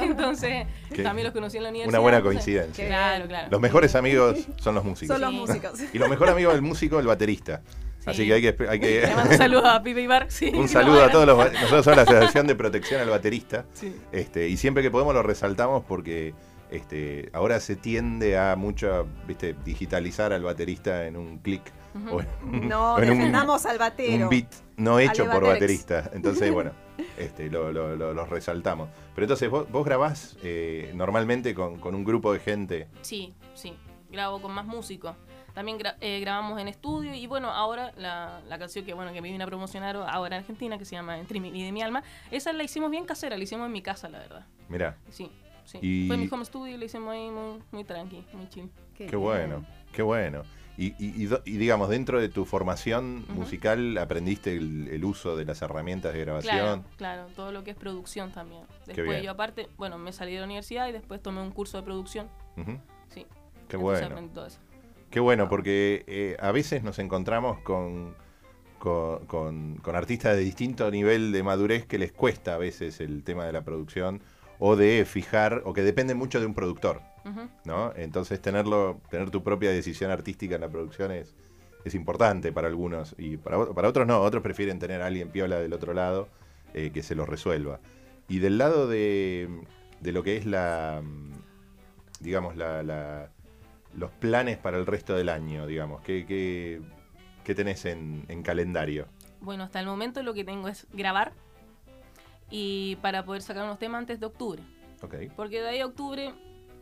Entonces, 0.00 0.66
Qué- 0.94 1.02
también 1.02 1.24
los 1.26 1.34
conocí 1.34 1.56
en 1.56 1.64
la 1.64 1.68
universidad. 1.70 1.92
Una 1.98 1.98
buena 2.02 2.18
entonces- 2.18 2.44
coincidencia. 2.44 2.86
Claro, 2.86 3.26
claro. 3.26 3.48
Los 3.50 3.60
mejores 3.60 3.94
amigos 3.96 4.46
son 4.58 4.76
los 4.76 4.84
músicos. 4.84 5.16
Son 5.18 5.20
los 5.20 5.32
músicos. 5.32 5.80
Y 5.92 5.98
los 5.98 6.08
mejores 6.08 6.32
amigos 6.32 6.52
del 6.54 6.62
músico, 6.62 7.00
el 7.00 7.06
baterista. 7.06 7.62
Sí. 8.00 8.10
Así 8.10 8.26
que 8.26 8.34
hay 8.34 8.40
que... 8.42 8.68
Hay 8.68 8.80
que 8.80 9.00
Le 9.02 9.14
mando 9.14 9.32
un 9.32 9.36
saludo 9.38 9.66
a 9.66 9.82
Pipe 9.82 10.00
Ibar. 10.02 10.30
Sí, 10.30 10.50
un 10.54 10.68
saludo 10.68 10.98
no 11.00 11.04
a 11.04 11.10
todos 11.10 11.26
los... 11.26 11.52
Nosotros 11.52 11.84
somos 11.84 11.96
la 11.96 12.02
Asociación 12.02 12.46
de 12.46 12.54
Protección 12.54 13.00
al 13.00 13.10
Baterista. 13.10 13.66
Sí. 13.74 13.94
Este, 14.12 14.48
y 14.48 14.56
siempre 14.56 14.82
que 14.82 14.90
podemos 14.90 15.14
lo 15.14 15.22
resaltamos 15.22 15.84
porque 15.86 16.34
este, 16.70 17.30
ahora 17.32 17.60
se 17.60 17.76
tiende 17.76 18.38
a 18.38 18.54
mucho, 18.56 19.06
viste, 19.26 19.54
digitalizar 19.64 20.32
al 20.32 20.42
baterista 20.42 21.06
en 21.06 21.16
un 21.16 21.38
clic 21.38 21.62
en, 21.94 22.68
No, 22.68 22.96
defendamos 23.00 23.64
al 23.66 23.78
batero. 23.78 24.24
un 24.24 24.28
beat 24.30 24.52
no 24.76 24.98
hecho 25.00 25.24
por 25.28 25.44
baterista. 25.44 26.10
Entonces, 26.12 26.52
bueno, 26.52 26.70
este, 27.16 27.50
lo, 27.50 27.72
lo- 27.72 27.96
lo- 27.96 28.14
los 28.14 28.28
resaltamos. 28.28 28.88
Pero 29.14 29.24
entonces, 29.24 29.50
vos, 29.50 29.68
vos 29.70 29.84
grabás 29.84 30.36
eh, 30.42 30.92
normalmente 30.94 31.54
con, 31.54 31.78
con 31.80 31.94
un 31.96 32.04
grupo 32.04 32.32
de 32.32 32.38
gente. 32.38 32.86
Sí, 33.02 33.34
sí. 33.54 33.74
Grabo 34.10 34.40
con 34.40 34.52
más 34.52 34.64
músicos. 34.66 35.16
También 35.58 35.76
gra- 35.76 35.96
eh, 36.00 36.20
grabamos 36.20 36.60
en 36.60 36.68
estudio 36.68 37.12
y 37.14 37.26
bueno, 37.26 37.50
ahora 37.50 37.90
la, 37.96 38.40
la 38.48 38.58
canción 38.60 38.84
que 38.84 38.94
bueno 38.94 39.12
que 39.12 39.20
me 39.20 39.28
vine 39.32 39.42
a 39.42 39.46
promocionar 39.48 39.96
ahora 39.96 40.36
en 40.36 40.42
Argentina, 40.42 40.78
que 40.78 40.84
se 40.84 40.94
llama 40.94 41.18
Entre 41.18 41.40
mi 41.40 41.50
vida 41.50 41.66
y 41.66 41.72
mi 41.72 41.82
alma, 41.82 42.04
esa 42.30 42.52
la 42.52 42.62
hicimos 42.62 42.92
bien 42.92 43.04
casera, 43.04 43.36
la 43.36 43.42
hicimos 43.42 43.66
en 43.66 43.72
mi 43.72 43.82
casa, 43.82 44.08
la 44.08 44.20
verdad. 44.20 44.46
Mirá, 44.68 44.96
Sí, 45.10 45.32
sí. 45.64 45.78
Y- 45.82 46.06
Fue 46.06 46.16
mi 46.16 46.28
home 46.30 46.44
studio 46.44 46.76
y 46.76 46.78
la 46.78 46.84
hicimos 46.84 47.12
ahí 47.12 47.28
muy, 47.28 47.60
muy 47.72 47.82
tranqui, 47.82 48.24
muy 48.34 48.48
chill. 48.50 48.70
qué 48.94 49.16
bueno, 49.16 49.66
qué 49.92 50.02
bueno. 50.02 50.42
Y, 50.76 50.90
y- 51.04 51.22
y 51.24 51.26
do- 51.26 51.42
y 51.44 51.56
digamos, 51.56 51.88
dentro 51.88 52.20
de 52.20 52.28
tu 52.28 52.44
formación 52.44 53.24
musical, 53.30 53.98
¿aprendiste 53.98 54.56
el, 54.56 54.86
el 54.92 55.04
uso 55.04 55.34
de 55.36 55.44
las 55.44 55.60
herramientas 55.60 56.14
de 56.14 56.22
Claro, 56.22 56.40
grabación? 56.44 56.84
claro, 56.96 57.26
todo 57.34 57.50
lo 57.50 57.64
que 57.64 57.72
es 57.72 57.76
producción 57.76 58.30
también. 58.30 58.62
bien. 58.86 58.96
Después 58.96 59.24
yo 59.24 59.32
aparte, 59.32 59.68
bueno, 59.76 59.98
me 59.98 60.12
salí 60.12 60.34
de 60.34 60.38
la 60.38 60.44
universidad 60.44 60.86
y 60.86 60.92
después 60.92 61.20
tomé 61.20 61.40
un 61.42 61.50
curso 61.50 61.78
de 61.78 61.82
producción. 61.82 62.28
Ujú. 62.56 62.78
Sí. 63.08 63.26
Qué 63.68 63.76
Entonces 63.76 63.80
bueno. 63.80 64.06
aprendí 64.06 64.32
todo 64.32 64.46
eso. 64.46 64.60
Qué 65.10 65.20
bueno, 65.20 65.48
porque 65.48 66.04
eh, 66.06 66.36
a 66.40 66.52
veces 66.52 66.82
nos 66.82 66.98
encontramos 66.98 67.58
con, 67.60 68.14
con, 68.78 69.24
con- 69.26 69.76
con 69.76 69.96
artistas 69.96 70.36
de 70.36 70.42
distinto 70.42 70.90
nivel 70.90 71.32
de 71.32 71.42
madurez 71.42 71.86
que 71.86 71.98
les 71.98 72.12
cuesta 72.12 72.54
a 72.54 72.58
veces 72.58 73.00
el 73.00 73.22
tema 73.24 73.46
de 73.46 73.52
la 73.52 73.62
producción 73.64 74.20
o 74.58 74.76
de 74.76 75.04
fijar, 75.06 75.62
o 75.64 75.72
que 75.72 75.82
depende 75.82 76.14
mucho 76.14 76.40
de 76.40 76.46
un 76.46 76.54
productor. 76.54 77.00
¿no? 77.64 77.92
Entonces 77.96 78.40
tenerlo, 78.40 79.00
tener 79.10 79.30
tu 79.30 79.42
propia 79.42 79.70
decisión 79.70 80.10
artística 80.10 80.54
en 80.54 80.60
la 80.62 80.68
producción 80.68 81.10
es, 81.12 81.34
es 81.84 81.94
importante 81.94 82.52
para 82.52 82.68
algunos 82.68 83.14
y 83.18 83.36
para, 83.36 83.66
para 83.66 83.88
otros 83.88 84.06
no, 84.06 84.20
otros 84.20 84.42
prefieren 84.42 84.78
tener 84.78 85.02
a 85.02 85.06
alguien 85.06 85.28
piola 85.30 85.58
del 85.58 85.72
otro 85.74 85.92
lado 85.94 86.28
eh, 86.74 86.90
que 86.92 87.02
se 87.02 87.14
lo 87.14 87.24
resuelva. 87.26 87.80
Y 88.28 88.38
del 88.40 88.58
lado 88.58 88.88
de, 88.88 89.48
de 90.00 90.12
lo 90.12 90.22
que 90.22 90.36
es 90.38 90.44
la, 90.46 91.02
digamos, 92.20 92.56
la, 92.56 92.82
la- 92.82 93.30
los 93.96 94.10
planes 94.10 94.56
para 94.58 94.76
el 94.78 94.86
resto 94.86 95.14
del 95.16 95.28
año, 95.28 95.66
digamos, 95.66 96.02
¿qué, 96.02 96.24
qué, 96.26 96.80
qué 97.44 97.54
tenés 97.54 97.84
en, 97.84 98.24
en 98.28 98.42
calendario? 98.42 99.06
Bueno, 99.40 99.64
hasta 99.64 99.80
el 99.80 99.86
momento 99.86 100.22
lo 100.22 100.34
que 100.34 100.44
tengo 100.44 100.68
es 100.68 100.86
grabar 100.92 101.32
y 102.50 102.96
para 103.02 103.24
poder 103.24 103.42
sacar 103.42 103.64
unos 103.64 103.78
temas 103.78 104.00
antes 104.00 104.20
de 104.20 104.26
octubre. 104.26 104.62
Ok. 105.02 105.14
Porque 105.36 105.60
de 105.60 105.68
ahí 105.68 105.80
a 105.80 105.86
octubre 105.86 106.32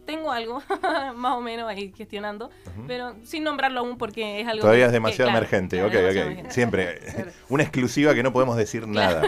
tengo 0.07 0.31
algo, 0.31 0.63
más 1.17 1.35
o 1.35 1.41
menos 1.41 1.69
ahí 1.69 1.93
gestionando, 1.97 2.51
pero 2.87 3.17
sin 3.25 3.43
nombrarlo 3.45 3.81
aún 3.81 3.99
porque 3.99 4.41
es 4.41 4.47
algo... 4.47 4.63
Todavía 4.63 4.85
es 4.85 4.91
que- 4.91 4.95
demasiado 4.95 5.31
claro, 5.31 5.39
emergente, 5.39 5.77
claro, 5.77 5.89
ok, 5.89 5.95
demasiado 5.95 6.27
ok. 6.27 6.33
emergente. 6.33 6.55
Siempre 6.55 7.01
una 7.49 7.63
exclusiva 7.65 8.15
que 8.15 8.23
no 8.23 8.33
podemos 8.33 8.57
decir 8.57 8.87
nada. 8.87 9.23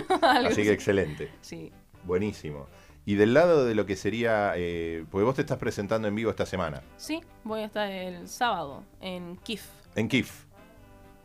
Así 0.47 0.62
que 0.62 0.73
excelente. 0.73 1.30
Sí, 1.40 1.73
Buenísimo. 2.04 2.68
Y 3.08 3.14
del 3.14 3.32
lado 3.32 3.64
de 3.64 3.74
lo 3.74 3.86
que 3.86 3.96
sería, 3.96 4.52
eh, 4.56 5.02
porque 5.10 5.24
vos 5.24 5.34
te 5.34 5.40
estás 5.40 5.56
presentando 5.56 6.08
en 6.08 6.14
vivo 6.14 6.28
esta 6.28 6.44
semana, 6.44 6.82
sí, 6.98 7.22
voy 7.42 7.60
a 7.60 7.64
estar 7.64 7.90
el 7.90 8.28
sábado 8.28 8.84
en 9.00 9.38
KIF, 9.38 9.64
en 9.94 10.08
KIF, 10.08 10.44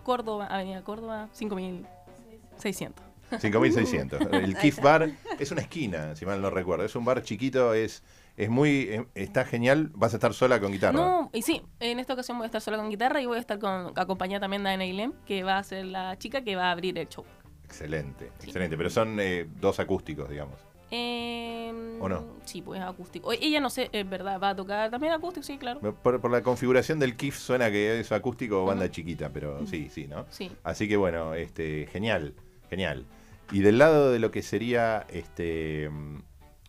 Córdoba, 0.02 0.48
Avenida 0.48 0.82
Córdoba, 0.82 1.28
5600. 1.34 3.06
5600. 3.38 4.22
El 4.32 4.56
KIF 4.56 4.80
Bar 4.80 5.10
es 5.38 5.52
una 5.52 5.60
esquina, 5.60 6.16
si 6.16 6.26
mal 6.26 6.42
no 6.42 6.50
recuerdo. 6.50 6.86
Es 6.86 6.96
un 6.96 7.04
bar 7.04 7.22
chiquito, 7.22 7.74
es, 7.74 8.02
es 8.38 8.50
muy, 8.50 8.84
eh, 8.90 9.06
está 9.14 9.44
genial. 9.44 9.92
Vas 9.94 10.14
a 10.14 10.18
estar 10.18 10.34
sola 10.34 10.62
con 10.62 10.72
guitarra. 10.72 10.94
No, 10.94 11.32
y 11.34 11.42
sí, 11.42 11.62
en 11.82 12.00
esta 12.00 12.14
ocasión 12.14 12.38
voy 12.38 12.46
a 12.46 12.48
estar 12.48 12.62
sola 12.62 12.78
con 12.78 12.90
guitarra 12.90 13.22
y 13.22 13.26
voy 13.26 13.36
a 13.36 13.42
estar 13.42 13.60
con, 13.60 13.92
acompañada 13.98 14.40
también 14.40 14.64
de 14.64 14.70
Ana 14.70 14.86
Ilem, 14.86 15.12
que 15.26 15.44
va 15.44 15.58
a 15.58 15.64
ser 15.64 15.84
la 15.88 16.18
chica 16.18 16.46
que 16.46 16.56
va 16.56 16.70
a 16.70 16.72
abrir 16.72 16.98
el 16.98 17.10
show. 17.10 17.26
Excelente, 17.66 18.32
Sí. 18.40 18.46
excelente. 18.46 18.78
Pero 18.78 18.90
son 18.90 19.20
eh, 19.20 19.50
dos 19.60 19.82
acústicos, 19.82 20.30
digamos. 20.30 20.60
Eh, 20.96 21.98
¿O 22.00 22.08
no? 22.08 22.24
Sí, 22.46 22.62
pues 22.62 22.80
acústico. 22.80 23.32
Ella 23.32 23.60
no 23.60 23.72
sé, 23.72 23.90
es 23.92 24.08
verdad, 24.08 24.40
va 24.40 24.50
a 24.50 24.56
tocar 24.56 24.92
también 24.92 25.12
acústico, 25.12 25.44
sí, 25.44 25.58
claro. 25.58 25.80
Por, 25.80 26.22
por 26.22 26.30
la 26.30 26.44
configuración 26.44 27.00
del 27.00 27.16
KIF 27.16 27.36
suena 27.36 27.72
que 27.72 28.00
es 28.00 28.12
acústico 28.12 28.62
o 28.62 28.66
banda 28.66 28.92
chiquita, 28.92 29.32
pero 29.34 29.66
sí, 29.66 29.90
sí, 29.90 30.06
¿no? 30.06 30.28
Sí. 30.30 30.52
Así 30.64 30.88
que 30.88 30.96
bueno, 30.96 31.34
este, 31.34 31.88
genial, 31.92 32.36
genial. 32.70 33.08
Y 33.52 33.62
del 33.62 33.80
lado 33.80 34.12
de 34.12 34.20
lo 34.20 34.30
que 34.30 34.44
sería, 34.44 35.08
este, 35.10 35.90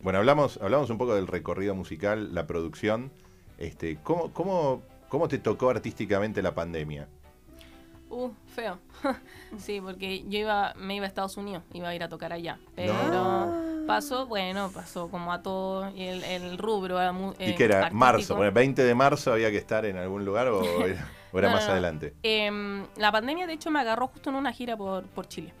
bueno, 0.01 0.17
hablamos, 0.17 0.57
hablamos 0.59 0.89
un 0.89 0.97
poco 0.97 1.13
del 1.13 1.27
recorrido 1.27 1.75
musical, 1.75 2.33
la 2.33 2.47
producción. 2.47 3.11
Este, 3.59 3.97
¿cómo, 4.01 4.33
cómo, 4.33 4.81
¿Cómo 5.07 5.27
te 5.27 5.37
tocó 5.37 5.69
artísticamente 5.69 6.41
la 6.41 6.55
pandemia? 6.55 7.07
Uh, 8.09 8.31
feo. 8.47 8.79
sí, 9.59 9.79
porque 9.81 10.23
yo 10.27 10.39
iba, 10.39 10.73
me 10.77 10.95
iba 10.95 11.05
a 11.05 11.07
Estados 11.07 11.37
Unidos, 11.37 11.63
iba 11.73 11.89
a 11.89 11.95
ir 11.95 12.01
a 12.01 12.09
tocar 12.09 12.33
allá. 12.33 12.57
Pero 12.75 12.93
No. 13.11 13.74
Pasó, 13.85 14.25
bueno, 14.27 14.71
pasó 14.73 15.09
como 15.09 15.31
a 15.31 15.41
todo 15.41 15.87
el, 15.95 16.23
el 16.23 16.57
rubro 16.57 16.99
era 16.99 17.11
muy. 17.11 17.33
¿Y 17.39 17.53
qué 17.55 17.65
era? 17.65 17.89
¿Marzo? 17.91 18.35
Bueno, 18.35 18.51
¿20 18.51 18.75
de 18.75 18.95
marzo 18.95 19.31
había 19.33 19.51
que 19.51 19.57
estar 19.57 19.85
en 19.85 19.97
algún 19.97 20.25
lugar 20.25 20.47
o 20.47 20.63
era, 20.85 21.09
o 21.31 21.39
era 21.39 21.49
No, 21.49 21.55
más 21.55 21.65
no, 21.65 21.71
adelante? 21.73 22.13
Em, 22.23 22.85
la 22.97 23.11
pandemia, 23.11 23.47
de 23.47 23.53
hecho, 23.53 23.71
me 23.71 23.79
agarró 23.79 24.07
justo 24.07 24.29
en 24.29 24.35
una 24.35 24.51
gira 24.51 24.75
por, 24.77 25.05
por 25.07 25.27
Chile. 25.27 25.53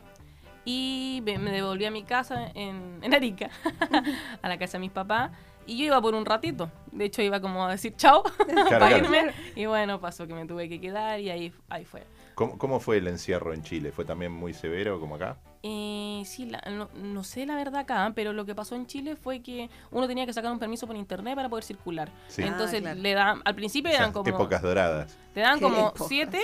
Y 0.65 1.21
me, 1.23 1.37
devolví 1.51 1.85
a 1.85 1.91
mi 1.91 2.03
casa 2.03 2.51
en, 2.55 2.99
en 3.01 3.13
Arica, 3.13 3.51
a 4.41 4.49
la 4.49 4.57
casa 4.57 4.73
de 4.73 4.79
mis 4.79 4.91
papás. 4.91 5.31
Y 5.67 5.77
yo 5.77 5.85
iba 5.85 6.01
por 6.01 6.13
un 6.13 6.25
ratito. 6.25 6.69
De 6.91 7.05
hecho, 7.05 7.21
iba 7.21 7.39
como 7.39 7.65
a 7.65 7.71
decir 7.71 7.95
chao 7.95 8.23
para 8.37 8.77
claro. 8.77 8.97
irme. 8.97 9.31
Y 9.55 9.65
bueno, 9.65 9.99
pasó 9.99 10.27
que 10.27 10.33
me 10.33 10.45
tuve 10.45 10.69
que 10.69 10.79
quedar 10.79 11.19
y 11.19 11.29
ahí, 11.29 11.53
ahí 11.69 11.85
fue. 11.85 12.03
¿Cómo, 12.35 12.57
cómo 12.57 12.79
fue 12.79 12.97
el 12.97 13.07
encierro 13.07 13.53
en 13.53 13.63
Chile? 13.63 13.91
¿Fue 13.91 14.03
también 14.05 14.31
muy 14.31 14.53
severo 14.53 14.99
como 14.99 15.15
acá? 15.15 15.37
Eh, 15.63 16.21
sí, 16.25 16.45
la- 16.49 16.61
no, 16.69 16.89
no 16.93 17.23
sé 17.23 17.45
la 17.45 17.55
verdad 17.55 17.77
acá, 17.81 18.11
pero 18.13 18.33
lo 18.33 18.45
que 18.45 18.53
pasó 18.53 18.75
en 18.75 18.85
Chile 18.87 19.15
fue 19.15 19.41
que 19.41 19.69
uno 19.91 20.05
tenía 20.07 20.25
que 20.25 20.33
sacar 20.33 20.51
un 20.51 20.59
permiso 20.59 20.85
por 20.85 20.95
internet 20.95 21.35
para 21.35 21.49
poder 21.49 21.63
circular. 21.63 22.11
Sí. 22.27 22.43
Entonces 22.43 22.79
Ah, 22.79 22.81
claro. 22.83 22.99
le 23.01 23.13
dan, 23.13 23.41
al 23.45 23.55
principio 23.55 23.91
eran 23.91 24.11
como 24.11 24.29
épocas 24.29 24.61
doradas. 24.61 25.17
te 25.33 25.39
dan 25.39 25.59
como 25.59 25.87
épocas. 25.89 26.07
siete 26.07 26.41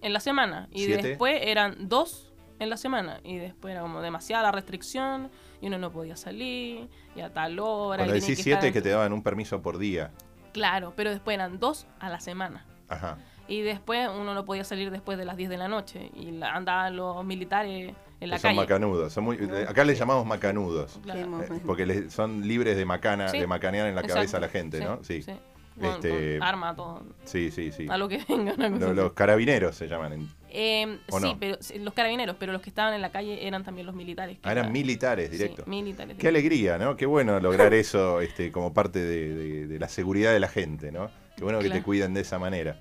en 0.00 0.12
la 0.12 0.20
semana 0.20 0.68
y 0.70 0.84
¿Siete? 0.84 1.08
después 1.08 1.40
eran 1.42 1.88
dos 1.88 2.32
en 2.60 2.70
la 2.70 2.76
semana 2.76 3.20
y 3.24 3.36
después 3.38 3.72
era 3.72 3.82
como 3.82 4.00
demasiada 4.00 4.44
la 4.44 4.52
restricción 4.52 5.30
y 5.60 5.66
uno 5.66 5.78
no 5.78 5.90
podía 5.90 6.14
salir, 6.16 6.88
y 7.16 7.20
a 7.20 7.32
tal 7.32 7.58
hora. 7.58 7.98
Cuando 7.98 8.14
decís 8.14 8.36
que 8.36 8.42
7 8.44 8.50
estar 8.68 8.72
que 8.72 8.80
te 8.80 8.90
daban 8.90 9.12
un 9.12 9.24
permiso 9.24 9.60
por 9.60 9.76
día. 9.78 10.12
Claro, 10.52 10.92
pero 10.96 11.10
después 11.10 11.34
eran 11.34 11.58
dos 11.58 11.86
a 11.98 12.08
la 12.08 12.20
semana. 12.20 12.64
Ajá. 12.88 13.18
Y 13.48 13.62
después 13.62 14.08
uno 14.14 14.34
no 14.34 14.44
podía 14.44 14.62
salir 14.64 14.90
después 14.90 15.16
de 15.18 15.24
las 15.24 15.36
10 15.36 15.48
de 15.50 15.56
la 15.56 15.68
noche. 15.68 16.10
Y 16.14 16.32
la- 16.32 16.52
andaban 16.54 16.94
los 16.96 17.24
militares 17.24 17.94
en 18.20 18.28
la 18.30 18.36
Que 18.36 18.42
son 18.42 18.48
calle. 18.50 18.60
macanudos. 18.60 19.12
Son 19.12 19.24
muy, 19.24 19.36
eh, 19.36 19.66
acá 19.68 19.84
les 19.84 19.98
llamamos 19.98 20.26
macanudos. 20.26 21.00
Claro. 21.02 21.42
Eh, 21.42 21.60
porque 21.64 21.86
les- 21.86 22.12
son 22.12 22.46
libres 22.46 22.76
de 22.76 22.84
macana, 22.84 23.28
Sí, 23.28 23.38
de 23.38 23.46
macanear 23.46 23.86
en 23.88 23.94
la 23.94 24.02
Exacto. 24.02 24.16
cabeza 24.16 24.36
a 24.36 24.40
la 24.40 24.48
gente, 24.48 24.80
¿no? 24.80 25.02
Sí. 25.02 25.22
sí. 25.22 25.32
Con, 25.80 25.90
Este- 25.90 26.38
con 26.40 26.48
arma, 26.48 26.74
todo. 26.74 27.04
Sí, 27.24 27.52
sí, 27.52 27.70
sí. 27.70 27.86
A 27.88 27.96
lo 27.96 28.08
que 28.08 28.18
venga. 28.28 28.52
una 28.54 28.68
cosa 28.70 28.78
Lo- 28.80 28.86
así. 28.86 28.94
los 28.96 29.12
carabineros 29.12 29.76
se 29.76 29.86
llaman. 29.88 30.12
en- 30.12 30.28
Eh, 30.50 30.98
¿O 31.10 31.20
sí, 31.20 31.26
no? 31.26 31.36
pero 31.38 31.56
sí, 31.60 31.78
los 31.78 31.94
carabineros, 31.94 32.34
pero 32.38 32.52
los 32.52 32.60
que 32.62 32.70
estaban 32.70 32.94
en 32.94 33.00
la 33.02 33.10
calle 33.10 33.46
eran 33.46 33.62
también 33.64 33.86
los 33.86 33.94
militares. 33.94 34.38
que 34.38 34.48
Ah, 34.48 34.52
eran 34.52 34.64
eran- 34.64 34.72
militares 34.72 35.30
sí, 35.30 35.36
directo. 35.36 35.62
militares. 35.66 36.16
Qué 36.18 36.26
alegría, 36.28 36.78
¿no? 36.78 36.96
Qué 36.96 37.06
bueno 37.06 37.38
lograr 37.38 37.72
eso 37.74 38.20
este, 38.20 38.50
como 38.50 38.74
parte 38.74 38.98
de, 38.98 39.34
de- 39.34 39.66
de 39.68 39.78
la 39.78 39.88
seguridad 39.88 40.32
de 40.32 40.40
la 40.40 40.48
gente, 40.48 40.90
¿no? 40.90 41.10
Qué 41.36 41.44
bueno 41.44 41.60
que 41.60 41.70
te 41.70 41.82
cuiden 41.82 42.12
de 42.14 42.22
esa 42.22 42.38
manera. 42.40 42.80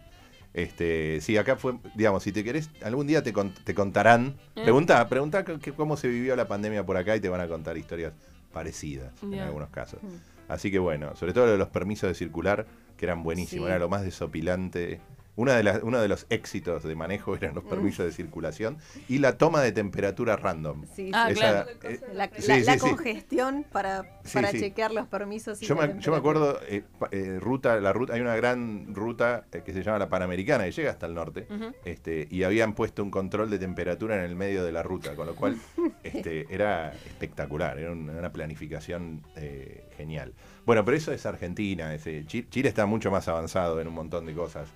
Este, 0.54 1.20
sí, 1.22 1.38
acá 1.38 1.56
fue, 1.56 1.76
digamos, 1.96 2.24
si 2.24 2.32
te 2.32 2.44
querés, 2.44 2.70
algún 2.84 3.06
día 3.08 3.22
te, 3.22 3.32
con- 3.34 3.54
te 3.54 3.76
contarán. 3.76 4.36
Eh. 4.56 4.64
Pregunta, 4.64 5.08
pregunta 5.08 5.44
c- 5.46 5.72
cómo 5.74 5.98
se 5.98 6.08
vivió 6.08 6.36
la 6.36 6.48
pandemia 6.48 6.84
por 6.86 6.98
acá 6.98 7.16
y 7.16 7.20
te 7.20 7.30
van 7.30 7.42
a 7.42 7.48
contar 7.48 7.78
historias 7.78 8.14
parecidas 8.54 9.12
en 9.22 9.40
algunos 9.40 9.70
casos. 9.70 10.02
Mm. 10.02 10.08
Así 10.52 10.72
que 10.72 10.80
bueno, 10.80 11.16
sobre 11.16 11.34
todo 11.34 11.46
lo 11.46 11.52
de 11.52 11.58
los 11.58 11.68
permisos 11.68 12.08
de 12.10 12.16
circular, 12.16 12.66
que 12.96 13.06
eran 13.06 13.22
buenísimos, 13.22 13.66
Sí. 13.68 13.70
era 13.70 13.80
lo 13.80 13.90
más 13.90 14.02
desopilante. 14.04 15.00
Una 15.38 15.54
de 15.56 15.62
las, 15.64 15.84
uno 15.84 16.00
de 16.02 16.08
los 16.08 16.26
éxitos 16.32 16.82
de 16.84 16.96
manejo 16.96 17.36
eran 17.36 17.54
los 17.54 17.64
permisos 17.64 18.06
de 18.06 18.12
circulación 18.12 18.78
y 19.08 19.20
la 19.20 19.38
toma 19.38 19.62
de 19.62 19.72
temperatura 19.72 20.36
random. 20.36 20.86
Sí, 20.96 21.12
Ah. 21.14 21.30
Esa- 21.30 21.40
claro. 21.40 21.70
eh, 21.84 22.00
La, 22.14 22.26
sí, 22.36 22.48
la- 22.48 22.56
sí, 22.56 22.64
la 22.64 22.74
sí. 22.74 22.80
congestión 22.80 23.64
para, 23.72 24.02
Sí, 24.24 24.34
para 24.34 24.50
sí. 24.52 24.60
chequear 24.60 24.92
los 24.92 25.08
permisos. 25.08 25.62
y 25.62 25.66
Yo 25.68 25.76
me, 25.76 25.96
yo 26.00 26.12
me 26.12 26.18
acuerdo, 26.18 26.60
eh, 26.68 26.84
eh, 27.12 27.38
ruta, 27.40 27.80
la 27.80 27.94
ruta, 27.94 28.16
hay 28.16 28.22
una 28.22 28.36
gran 28.36 28.96
ruta 28.96 29.46
eh, 29.52 29.62
que 29.64 29.74
se 29.74 29.84
llama 29.84 30.00
la 30.00 30.10
Panamericana 30.10 30.64
que 30.66 30.72
llega 30.72 30.90
hasta 30.90 31.06
el 31.06 31.14
norte, 31.14 31.48
este, 31.86 32.28
y 32.32 32.42
habían 32.42 32.74
puesto 32.74 33.04
un 33.04 33.12
control 33.12 33.52
de 33.52 33.60
temperatura 33.60 34.16
en 34.18 34.24
el 34.24 34.36
medio 34.36 34.64
de 34.64 34.72
la 34.72 34.82
ruta, 34.82 35.16
con 35.16 35.28
lo 35.28 35.36
cual 35.36 35.56
este, 36.04 36.48
era 36.50 36.92
espectacular, 36.94 37.78
era 37.78 37.92
un- 37.92 38.10
una 38.10 38.32
planificación 38.32 39.22
eh, 39.36 39.84
genial. 39.98 40.34
Bueno, 40.66 40.84
pero 40.84 40.98
eso 40.98 41.12
es 41.12 41.26
Argentina, 41.28 41.94
ese, 41.94 42.26
Chi- 42.26 42.48
Chile 42.50 42.70
está 42.70 42.88
mucho 42.88 43.12
más 43.12 43.28
avanzado 43.28 43.80
en 43.80 43.88
un 43.88 43.94
montón 43.94 44.26
de 44.26 44.34
cosas, 44.34 44.68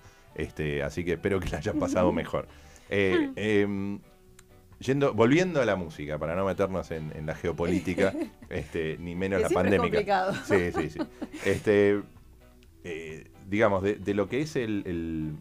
este, 0.42 0.84
así 0.84 1.04
que 1.06 1.14
espero 1.14 1.40
que 1.40 1.50
la 1.50 1.58
hayan 1.58 1.80
pasado 1.80 2.12
mejor. 2.22 2.48
Eh, 2.90 3.32
em, 3.36 4.00
Yendo, 4.80 5.14
volviendo 5.14 5.62
a 5.62 5.66
la 5.66 5.76
música, 5.76 6.18
para 6.18 6.36
no 6.36 6.44
meternos 6.44 6.90
en, 6.90 7.12
en 7.16 7.28
la 7.28 7.36
geopolítica, 7.36 8.14
este, 8.50 8.98
ni 9.00 9.14
menos 9.14 9.38
Que 9.38 9.44
la 9.44 9.50
complicado. 9.78 10.34
Sí, 10.46 10.72
sí, 10.72 10.90
sí. 10.90 11.00
Este, 11.46 12.02
eh, 12.84 13.28
digamos, 13.48 13.84
de, 13.84 13.96
de 13.96 14.14
lo 14.16 14.28
que 14.28 14.42
es 14.42 14.56
el, 14.56 14.82
el, 14.88 15.34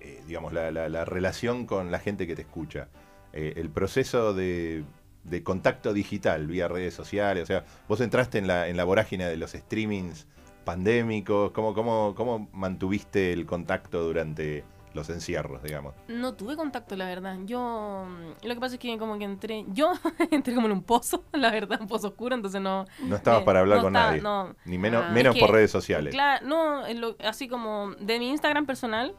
eh, 0.00 0.22
digamos, 0.26 0.54
la, 0.54 0.70
la- 0.70 0.88
la 0.88 1.04
relación 1.04 1.66
con 1.66 1.90
la 1.90 1.98
gente 1.98 2.26
que 2.26 2.34
te 2.34 2.42
escucha, 2.42 2.88
el 3.34 3.68
proceso 3.70 4.32
de, 4.34 4.84
de 5.24 5.42
contacto 5.42 5.92
digital 5.92 6.46
vía 6.46 6.68
redes 6.68 6.94
sociales, 6.94 7.42
o 7.44 7.46
sea, 7.46 7.64
vos 7.88 8.00
entraste 8.00 8.38
en 8.38 8.46
la, 8.46 8.68
en 8.68 8.76
la 8.78 8.84
vorágine 8.84 9.26
de 9.26 9.36
los 9.36 9.52
streamings 9.52 10.26
pandémicos, 10.64 11.50
¿cómo, 11.52 11.74
cómo, 11.74 12.14
cómo 12.16 12.48
mantuviste 12.52 13.32
el 13.32 13.46
contacto 13.46 14.02
durante 14.02 14.64
los 14.94 15.08
encierros, 15.08 15.62
digamos? 15.62 15.94
No 16.08 16.34
tuve 16.34 16.54
contacto, 16.56 16.96
la 16.96 17.06
verdad. 17.06 17.38
Yo. 17.44 18.04
mm, 18.06 18.46
Lo 18.46 18.54
que 18.54 18.60
pasa 18.60 18.74
es 18.74 18.78
que 18.80 18.98
como 18.98 19.18
que 19.18 19.24
entré. 19.24 19.64
Yo 19.68 19.92
entré 20.30 20.54
como 20.54 20.66
en 20.66 20.72
un 20.72 20.82
pozo, 20.82 21.24
la 21.32 21.50
verdad, 21.50 21.80
un 21.80 21.86
pozo 21.86 22.08
oscuro, 22.08 22.34
entonces 22.34 22.60
no. 22.60 22.84
No 23.02 23.16
estabas 23.16 23.42
eh, 23.42 23.44
para 23.44 23.60
hablar 23.60 23.78
no 23.78 23.84
con 23.84 23.94
estaba- 23.96 24.10
nadie, 24.10 24.22
No. 24.22 24.54
ni 24.66 24.78
menos, 24.78 25.04
Ah. 25.06 25.10
menos 25.12 25.34
Es 25.34 25.40
por 25.40 25.50
que, 25.50 25.56
redes 25.56 25.70
sociales. 25.70 26.12
Claro, 26.12 26.46
no, 26.46 26.92
lo- 26.94 27.16
así 27.20 27.48
como 27.48 27.92
de 28.00 28.18
mi 28.18 28.28
Instagram 28.30 28.66
personal, 28.66 29.14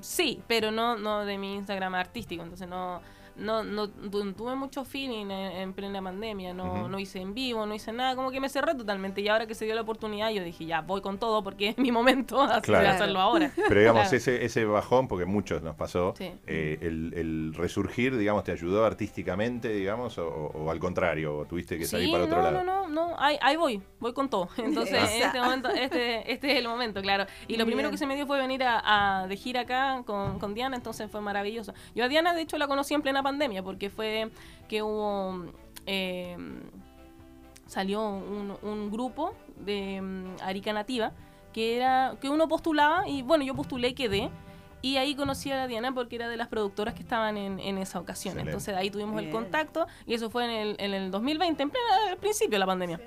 sí, 0.00 0.42
pero 0.46 0.70
no, 0.70 0.96
no 0.96 1.24
de 1.24 1.38
mi 1.38 1.54
Instagram 1.54 1.94
artístico, 1.94 2.42
entonces 2.42 2.68
no. 2.68 3.00
No, 3.38 3.62
no, 3.64 3.88
tu- 3.88 4.32
tuve 4.32 4.54
mucho 4.54 4.84
feeling 4.84 5.26
en, 5.26 5.32
en 5.32 5.72
plena 5.74 6.00
pandemia, 6.02 6.54
no, 6.54 6.72
Ujú. 6.72 6.88
no 6.88 6.98
hice 6.98 7.20
en 7.20 7.34
vivo, 7.34 7.66
no 7.66 7.74
hice 7.74 7.92
nada, 7.92 8.16
como 8.16 8.30
que 8.30 8.40
me 8.40 8.48
cerré 8.48 8.74
totalmente 8.74 9.20
y 9.20 9.28
ahora 9.28 9.46
que 9.46 9.54
se 9.54 9.64
dio 9.66 9.74
la 9.74 9.82
oportunidad 9.82 10.30
yo 10.30 10.42
dije 10.42 10.64
ya 10.64 10.80
voy 10.80 11.00
con 11.02 11.18
todo 11.18 11.42
porque 11.42 11.68
es 11.70 11.78
mi 11.78 11.92
momento, 11.92 12.40
así 12.40 12.62
Claro. 12.62 12.84
voy 12.84 12.92
a 12.92 12.94
hacerlo 12.94 13.20
ahora. 13.20 13.50
Pero 13.68 13.80
digamos, 13.80 14.02
Claro. 14.02 14.16
ese, 14.16 14.44
ese 14.44 14.64
bajón, 14.64 15.06
porque 15.08 15.26
muchos 15.26 15.62
nos 15.62 15.76
pasó, 15.76 16.14
Sí. 16.16 16.32
eh, 16.46 16.78
el, 16.80 17.12
el 17.14 17.54
resurgir, 17.54 18.16
digamos, 18.16 18.44
¿te 18.44 18.52
ayudó 18.52 18.84
artísticamente, 18.86 19.68
digamos, 19.68 20.18
o, 20.18 20.26
o 20.28 20.70
al 20.70 20.78
contrario, 20.78 21.38
o 21.38 21.44
tuviste 21.44 21.78
que 21.78 21.84
salir 21.84 22.06
Sí, 22.06 22.12
para 22.12 22.24
otro 22.24 22.36
no, 22.38 22.42
lado? 22.42 22.64
no, 22.64 22.88
no, 22.88 22.88
no, 22.88 23.16
ahí, 23.18 23.36
ahí 23.42 23.56
voy, 23.56 23.82
voy 24.00 24.12
con 24.12 24.28
todo. 24.30 24.48
Entonces, 24.56 24.94
en 25.14 25.22
este 25.22 25.40
momento, 25.40 25.68
este, 25.70 26.32
este 26.32 26.52
es 26.52 26.58
el 26.58 26.68
momento, 26.68 27.02
claro. 27.02 27.26
Y 27.48 27.56
lo 27.56 27.64
primero 27.66 27.88
Bien. 27.88 27.92
que 27.92 27.98
se 27.98 28.06
me 28.06 28.14
dio 28.16 28.26
fue 28.26 28.38
venir 28.38 28.62
a, 28.62 29.22
a- 29.22 29.26
de 29.26 29.36
gira 29.36 29.60
acá 29.62 30.02
con, 30.06 30.38
con 30.38 30.54
Diana, 30.54 30.76
entonces 30.76 31.10
fue 31.10 31.20
maravilloso. 31.20 31.74
Yo 31.94 32.04
a 32.04 32.08
Diana, 32.08 32.32
de 32.34 32.40
hecho, 32.42 32.56
la 32.58 32.66
conocí 32.66 32.94
en 32.94 33.02
plena 33.02 33.22
pandemia, 33.28 33.62
porque 33.62 33.90
fue 33.90 34.30
que 34.68 34.82
hubo... 34.82 35.46
eh, 35.86 36.36
salió 37.66 38.00
un, 38.08 38.56
un 38.62 38.90
grupo 38.90 39.34
de 39.58 40.00
mm, 40.00 40.36
Arica 40.42 40.72
Nativa 40.72 41.12
que 41.52 41.76
era 41.76 42.16
que 42.20 42.28
uno 42.28 42.48
postulaba 42.48 43.08
y 43.08 43.22
bueno, 43.22 43.42
yo 43.44 43.54
postulé 43.54 43.88
y 43.88 43.94
quedé. 43.94 44.30
Y 44.82 44.98
ahí 44.98 45.14
conocí 45.16 45.50
a 45.50 45.56
la 45.56 45.66
Diana 45.66 45.92
porque 45.92 46.14
era 46.16 46.28
de 46.28 46.36
las 46.36 46.48
productoras 46.48 46.94
que 46.94 47.00
estaban 47.02 47.36
en, 47.38 47.58
en 47.58 47.78
esa 47.78 47.98
ocasión. 47.98 48.32
Excelente. 48.34 48.50
Entonces 48.50 48.76
ahí 48.76 48.90
tuvimos 48.90 49.18
el 49.20 49.30
contacto 49.32 49.86
y 50.06 50.14
eso 50.14 50.28
fue 50.30 50.44
en 50.44 50.50
el, 50.50 50.76
en 50.78 50.94
el 50.94 51.10
2020, 51.10 51.62
en 51.62 51.70
plena- 51.70 52.10
al 52.10 52.18
principio 52.18 52.52
de 52.52 52.58
la 52.58 52.66
pandemia. 52.66 53.00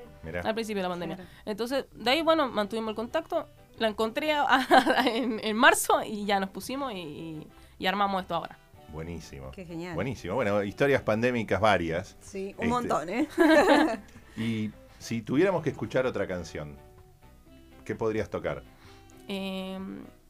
Al 0.44 0.54
principio 0.56 0.82
de 0.82 0.84
la 0.84 0.90
pandemia. 0.90 1.16
Entonces, 1.46 1.86
de 1.94 2.10
ahí, 2.12 2.22
bueno, 2.24 2.50
mantuvimos 2.50 2.90
el 2.90 2.96
contacto. 2.96 3.46
La 3.78 3.88
encontré 3.88 4.34
a- 4.34 4.44
a- 4.50 5.06
en, 5.08 5.40
en 5.42 5.56
marzo 5.56 6.02
y 6.04 6.26
ya 6.26 6.40
nos 6.42 6.50
pusimos 6.50 6.92
y, 6.92 6.98
y- 6.98 7.48
y 7.78 7.86
armamos 7.86 8.24
esto 8.24 8.36
ahora. 8.36 8.58
Buenísimo. 8.92 9.52
Qué 9.52 9.66
genial. 9.66 9.96
Buenísimo. 9.96 10.36
Bueno, 10.36 10.64
historias 10.64 11.02
pandémicas 11.02 11.60
varias. 11.62 12.18
Sí, 12.22 12.48
un 12.58 12.64
Este. 12.64 12.68
montón, 12.68 13.10
¿eh? 13.10 13.28
Y 14.38 14.72
si 15.00 15.22
tuviéramos 15.22 15.62
que 15.64 15.70
escuchar 15.70 16.06
otra 16.06 16.28
canción, 16.28 16.76
¿qué 17.86 17.94
podrías 17.96 18.30
tocar? 18.30 18.64
Eh, 19.28 19.78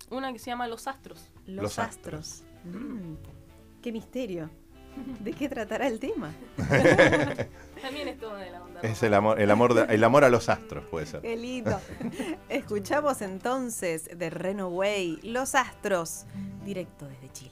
una 0.09 0.33
que 0.33 0.39
se 0.39 0.47
llama 0.51 0.67
Los 0.67 0.87
Astros. 0.87 1.29
Los, 1.45 1.63
Los 1.63 1.79
astros. 1.79 2.43
Mm, 2.65 3.13
qué 3.81 3.91
misterio. 3.91 4.49
¿De 5.19 5.31
qué 5.33 5.47
tratará 5.47 5.87
el 5.87 5.99
tema? 5.99 6.33
También 7.81 8.07
es 8.07 8.19
todo 8.19 8.35
de 8.35 8.49
la 8.49 8.63
onda. 8.63 8.81
Es 8.81 9.01
el 9.03 9.13
amor, 9.13 9.39
el 9.39 9.51
amor, 9.51 9.73
de- 9.73 9.93
el 9.93 10.03
amor 10.03 10.23
a 10.25 10.29
los 10.29 10.49
astros, 10.49 10.83
puede 10.89 11.05
ser. 11.05 11.21
Qué 11.21 11.37
lindo. 11.37 11.79
Escuchamos 12.49 13.21
entonces 13.21 14.09
de 14.17 14.29
Renoway 14.29 15.19
Los 15.23 15.55
Astros, 15.55 16.25
directo 16.65 17.07
desde 17.07 17.29
Chile. 17.31 17.51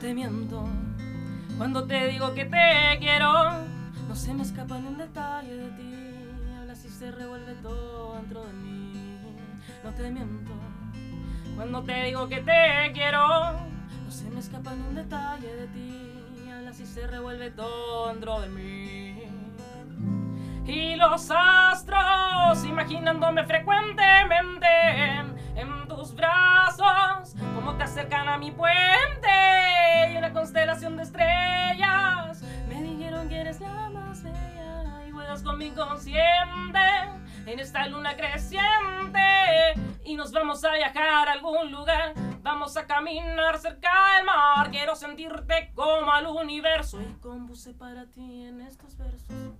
te 0.00 0.14
miento 0.14 0.64
cuando 1.56 1.84
te 1.84 2.06
digo 2.08 2.32
que 2.32 2.44
te 2.44 2.98
quiero. 3.00 3.50
No 4.08 4.14
se 4.14 4.32
me 4.32 4.42
escapa 4.42 4.78
ni 4.78 4.86
un 4.86 4.98
detalle 4.98 5.54
de 5.56 5.70
ti. 5.70 5.94
Hablas 6.58 6.84
y 6.84 6.88
se 6.88 7.10
revuelve 7.10 7.54
todo 7.54 8.14
dentro 8.14 8.44
de 8.44 8.52
mí. 8.52 9.18
No 9.82 9.90
te 9.92 10.10
miento 10.10 10.52
cuando 11.56 11.82
te 11.82 12.04
digo 12.04 12.28
que 12.28 12.40
te 12.40 12.92
quiero. 12.92 13.52
No 14.04 14.10
se 14.10 14.30
me 14.30 14.38
escapa 14.38 14.72
ni 14.74 14.86
un 14.86 14.94
detalle 14.94 15.52
de 15.52 15.66
ti. 15.68 16.50
Hablas 16.54 16.78
y 16.80 16.86
se 16.86 17.06
revuelve 17.06 17.50
todo 17.50 18.08
dentro 18.08 18.40
de 18.40 18.48
mí. 18.50 19.22
Y 20.64 20.96
los 20.96 21.30
astros, 21.30 22.64
imaginándome 22.64 23.44
frecuentemente 23.44 24.68
en 25.56 25.88
tus 25.88 26.14
brazos, 26.14 27.34
como 27.54 27.74
te 27.76 27.84
acercan 27.84 28.28
a 28.28 28.36
mi 28.36 28.52
puente 28.52 29.47
inconsciente. 35.66 36.78
en 37.46 37.60
esta 37.60 37.86
luna 37.88 38.14
creciente 38.14 39.18
y 40.04 40.14
nos 40.14 40.32
vamos 40.32 40.62
a 40.64 40.74
viajar 40.74 41.28
a 41.28 41.32
algún 41.32 41.70
lugar. 41.72 42.12
Vamos 42.42 42.76
a 42.76 42.86
caminar 42.86 43.58
cerca 43.58 43.90
del 44.16 44.26
mar. 44.26 44.70
Quiero 44.70 44.94
sentirte 44.96 45.72
como 45.74 46.12
al 46.12 46.26
universo 46.26 47.00
y 47.00 47.12
compuse 47.20 47.74
para 47.74 48.06
ti 48.06 48.44
en 48.46 48.60
estos 48.60 48.96
versos. 48.96 49.54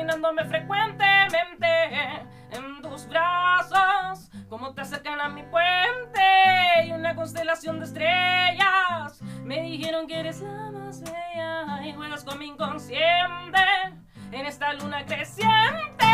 Imaginándome 0.00 0.44
frecuentemente 0.46 1.66
en 2.52 2.80
tus 2.82 3.06
brazos, 3.06 4.30
como 4.48 4.72
te 4.72 4.80
acercan 4.80 5.20
a 5.20 5.28
mi 5.28 5.42
puente 5.42 6.22
y 6.86 6.92
una 6.92 7.14
constelación 7.14 7.78
de 7.80 7.84
estrellas. 7.84 9.20
Me 9.44 9.60
dijeron 9.60 10.06
que 10.06 10.18
eres 10.20 10.40
la 10.40 10.70
más 10.70 11.02
bella 11.02 11.86
y 11.86 11.92
juegas 11.92 12.24
con 12.24 12.38
mi 12.38 12.46
inconsciente 12.46 13.60
en 14.32 14.46
esta 14.46 14.72
luna 14.72 15.04
creciente. 15.04 16.09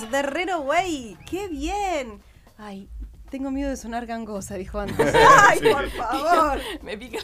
Astros 0.00 0.12
de. 0.12 1.16
¡Qué 1.28 1.48
bien! 1.48 2.20
Ay, 2.56 2.88
tengo 3.30 3.50
miedo 3.50 3.68
de 3.68 3.76
sonar 3.76 4.06
gangosa, 4.06 4.54
dijo 4.54 4.78
antes. 4.78 5.14
¡Ay, 5.48 5.60
por 5.60 5.90
favor! 5.90 6.58
Me 6.82 6.96
pica. 6.96 7.18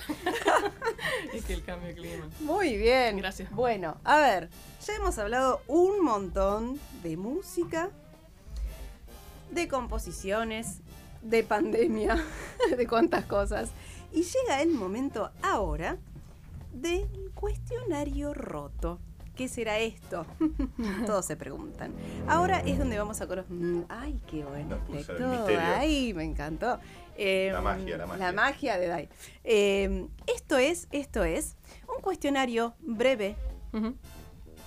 es 1.32 1.44
que 1.44 1.54
el 1.54 1.64
cambio 1.64 1.88
de 1.88 1.94
clima. 1.94 2.28
Muy 2.40 2.76
bien. 2.76 3.16
Gracias. 3.16 3.50
Bueno, 3.50 3.96
a 4.04 4.18
ver, 4.18 4.50
ya 4.86 4.94
hemos 4.94 5.16
hablado 5.18 5.62
un 5.68 6.04
montón 6.04 6.78
de 7.02 7.16
música, 7.16 7.88
de 9.50 9.68
composiciones, 9.68 10.80
de 11.22 11.44
pandemia, 11.44 12.22
de 12.76 12.86
cuántas 12.86 13.24
cosas. 13.24 13.70
Y 14.12 14.22
llega 14.22 14.60
el 14.60 14.70
momento 14.70 15.30
ahora 15.42 15.96
del 16.72 17.08
cuestionario 17.34 18.34
roto. 18.34 19.00
¿Qué 19.36 19.48
será 19.48 19.78
esto? 19.78 20.24
Todos 21.06 21.26
se 21.26 21.36
preguntan. 21.36 21.92
Ahora 22.26 22.60
es 22.60 22.78
donde 22.78 22.98
vamos 22.98 23.20
a 23.20 23.26
conocer. 23.26 23.52
Mm, 23.52 23.84
¡Ay, 23.88 24.20
qué 24.26 24.42
buen 24.44 24.68
Nos 24.68 24.78
puso 24.80 24.94
el 24.94 25.00
efecto! 25.02 25.28
misterio. 25.28 25.60
¡Ay, 25.76 26.14
me 26.14 26.24
encantó! 26.24 26.78
Eh, 27.18 27.50
La 27.52 27.60
magia, 27.60 27.98
la 27.98 28.06
magia. 28.06 28.26
La 28.26 28.32
magia 28.32 28.78
de 28.78 28.86
Dai. 28.88 29.08
Eh, 29.44 30.06
esto 30.26 30.56
es, 30.56 30.88
esto 30.90 31.22
es 31.24 31.56
un 31.94 32.00
cuestionario 32.02 32.74
breve, 32.80 33.36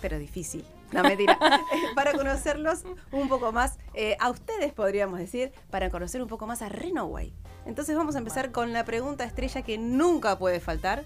pero 0.02 0.20
difícil. 0.20 0.64
No, 0.92 1.04
mentira. 1.04 1.38
Eh, 1.72 1.82
para 1.96 2.14
conocerlos 2.14 2.84
un 3.12 3.28
poco 3.30 3.52
más, 3.52 3.78
eh, 3.94 4.18
a 4.20 4.30
ustedes 4.30 4.74
podríamos 4.74 5.20
decir, 5.20 5.52
para 5.70 5.90
conocer 5.90 6.22
un 6.22 6.28
poco 6.28 6.46
más 6.48 6.62
a 6.62 6.70
Renoway. 6.70 7.34
Entonces 7.66 7.96
vamos 7.96 8.16
a 8.16 8.20
empezar 8.20 8.52
con 8.52 8.74
la 8.74 8.86
pregunta 8.86 9.24
estrella 9.24 9.62
que 9.64 9.78
nunca 9.78 10.38
puede 10.40 10.60
faltar, 10.60 11.06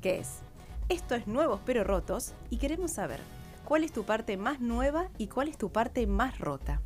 que 0.00 0.18
es, 0.20 0.38
esto 0.90 1.14
es 1.14 1.26
Nuevos 1.26 1.60
pero 1.64 1.84
Rotos 1.84 2.34
y 2.50 2.58
queremos 2.58 2.92
saber, 2.92 3.20
¿cuál 3.64 3.84
es 3.84 3.92
tu 3.92 4.04
parte 4.04 4.36
más 4.36 4.60
nueva 4.60 5.08
y 5.18 5.28
cuál 5.28 5.48
es 5.48 5.56
tu 5.56 5.70
parte 5.72 6.06
más 6.06 6.38
rota? 6.38 6.80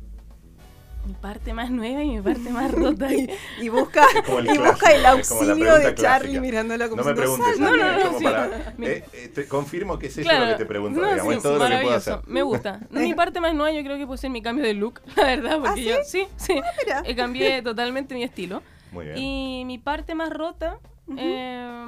Mi 1.07 1.13
parte 1.13 1.53
más 1.53 1.69
nueva 1.69 2.01
y 2.01 2.09
mi 2.15 2.21
parte 2.21 2.49
más 2.49 2.71
rota. 2.71 3.07
Y 3.61 3.69
busca, 3.69 4.03
el 4.39 4.45
y 4.55 4.57
busca 4.57 4.91
el 4.91 5.05
auxilio 5.05 5.75
de 5.75 5.93
Charlie 5.93 6.29
clásica. 6.31 6.41
mirándolo 6.41 6.89
como 6.89 7.03
No 7.03 7.07
me 7.07 7.13
diciendo, 7.13 7.43
preguntes 7.45 7.59
No, 7.59 7.77
no, 7.77 8.11
no, 8.11 8.17
sí. 8.17 8.23
para- 8.23 8.45
eh, 8.81 9.03
eh, 9.13 9.27
te 9.33 9.47
confirmo 9.47 9.99
que 9.99 10.07
es 10.07 10.17
eso 10.17 10.27
Claro. 10.27 10.45
lo 10.45 10.51
que 10.53 10.57
te 10.57 10.65
pregunto, 10.65 10.99
No, 10.99 11.07
digamos, 11.07 11.31
sí, 11.33 11.37
es 11.37 11.43
todo 11.43 11.59
lo 11.59 11.67
que 11.67 11.77
puedo 11.83 11.95
hacer. 11.95 12.19
Me 12.25 12.41
gusta. 12.41 12.79
No, 12.89 13.01
mi 13.01 13.13
parte 13.13 13.39
más 13.39 13.53
nueva 13.53 13.71
yo 13.71 13.83
creo 13.83 13.97
que 13.99 14.07
puede 14.07 14.17
ser 14.17 14.31
mi 14.31 14.41
cambio 14.41 14.65
de 14.65 14.73
look, 14.73 15.01
la 15.15 15.23
verdad, 15.25 15.59
porque 15.63 15.83
yo 15.83 15.95
sí, 16.05 16.27
sí, 16.37 16.53
mira. 16.83 17.03
eh, 17.05 17.15
cambié 17.15 17.61
totalmente 17.63 18.15
mi 18.15 18.23
estilo. 18.23 18.63
Muy 18.91 19.05
bien. 19.05 19.17
Y 19.19 19.63
mi 19.65 19.77
parte 19.77 20.15
más 20.15 20.31
rota, 20.31 20.79
eh, 21.17 21.85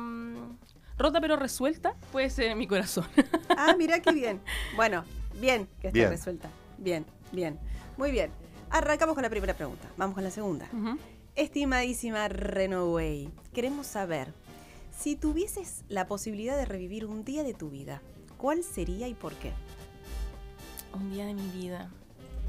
rota 0.98 1.22
pero 1.22 1.36
resuelta, 1.36 1.96
puede 2.12 2.30
ser 2.30 2.56
mi 2.56 2.68
corazón. 2.68 3.06
Ah, 3.60 3.74
mira 3.76 4.00
qué 4.02 4.12
bien. 4.12 4.40
Bueno, 4.76 5.04
bien 5.42 5.68
que 5.82 5.88
esté 5.88 6.00
Bien. 6.00 6.10
resuelta. 6.12 6.48
Bien, 6.78 7.06
bien. 7.32 7.60
Muy 7.98 8.12
bien. 8.12 8.30
Arrancamos 8.70 9.16
con 9.16 9.24
la 9.24 9.32
primera 9.32 9.56
pregunta. 9.56 9.88
Vamos 9.98 10.14
con 10.14 10.24
la 10.24 10.30
segunda. 10.30 10.68
Estimadísima 11.36 12.28
Renoway, 12.28 13.30
queremos 13.54 13.88
saber, 13.88 14.32
si 14.96 15.16
tuvieses 15.16 15.84
la 15.88 16.06
posibilidad 16.08 16.56
de 16.56 16.66
revivir 16.66 17.06
un 17.06 17.24
día 17.24 17.44
de 17.44 17.54
tu 17.56 17.70
vida, 17.72 18.02
¿cuál 18.38 18.64
sería 18.64 19.08
y 19.08 19.14
por 19.16 19.34
qué? 19.34 19.52
Un 20.94 21.12
día 21.12 21.26
de 21.26 21.34
mi 21.34 21.48
vida. 21.50 21.90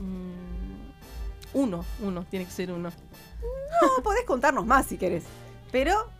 Mm, 0.01 1.59
uno, 1.59 1.85
uno, 2.03 2.25
tiene 2.25 2.45
que 2.45 2.51
ser 2.53 2.73
uno. 2.73 2.91
No, 3.83 4.03
podés 4.03 4.25
contarnos 4.25 4.67
más 4.67 4.87
si 4.87 4.97
querés. 4.99 5.25
Pero 5.71 6.11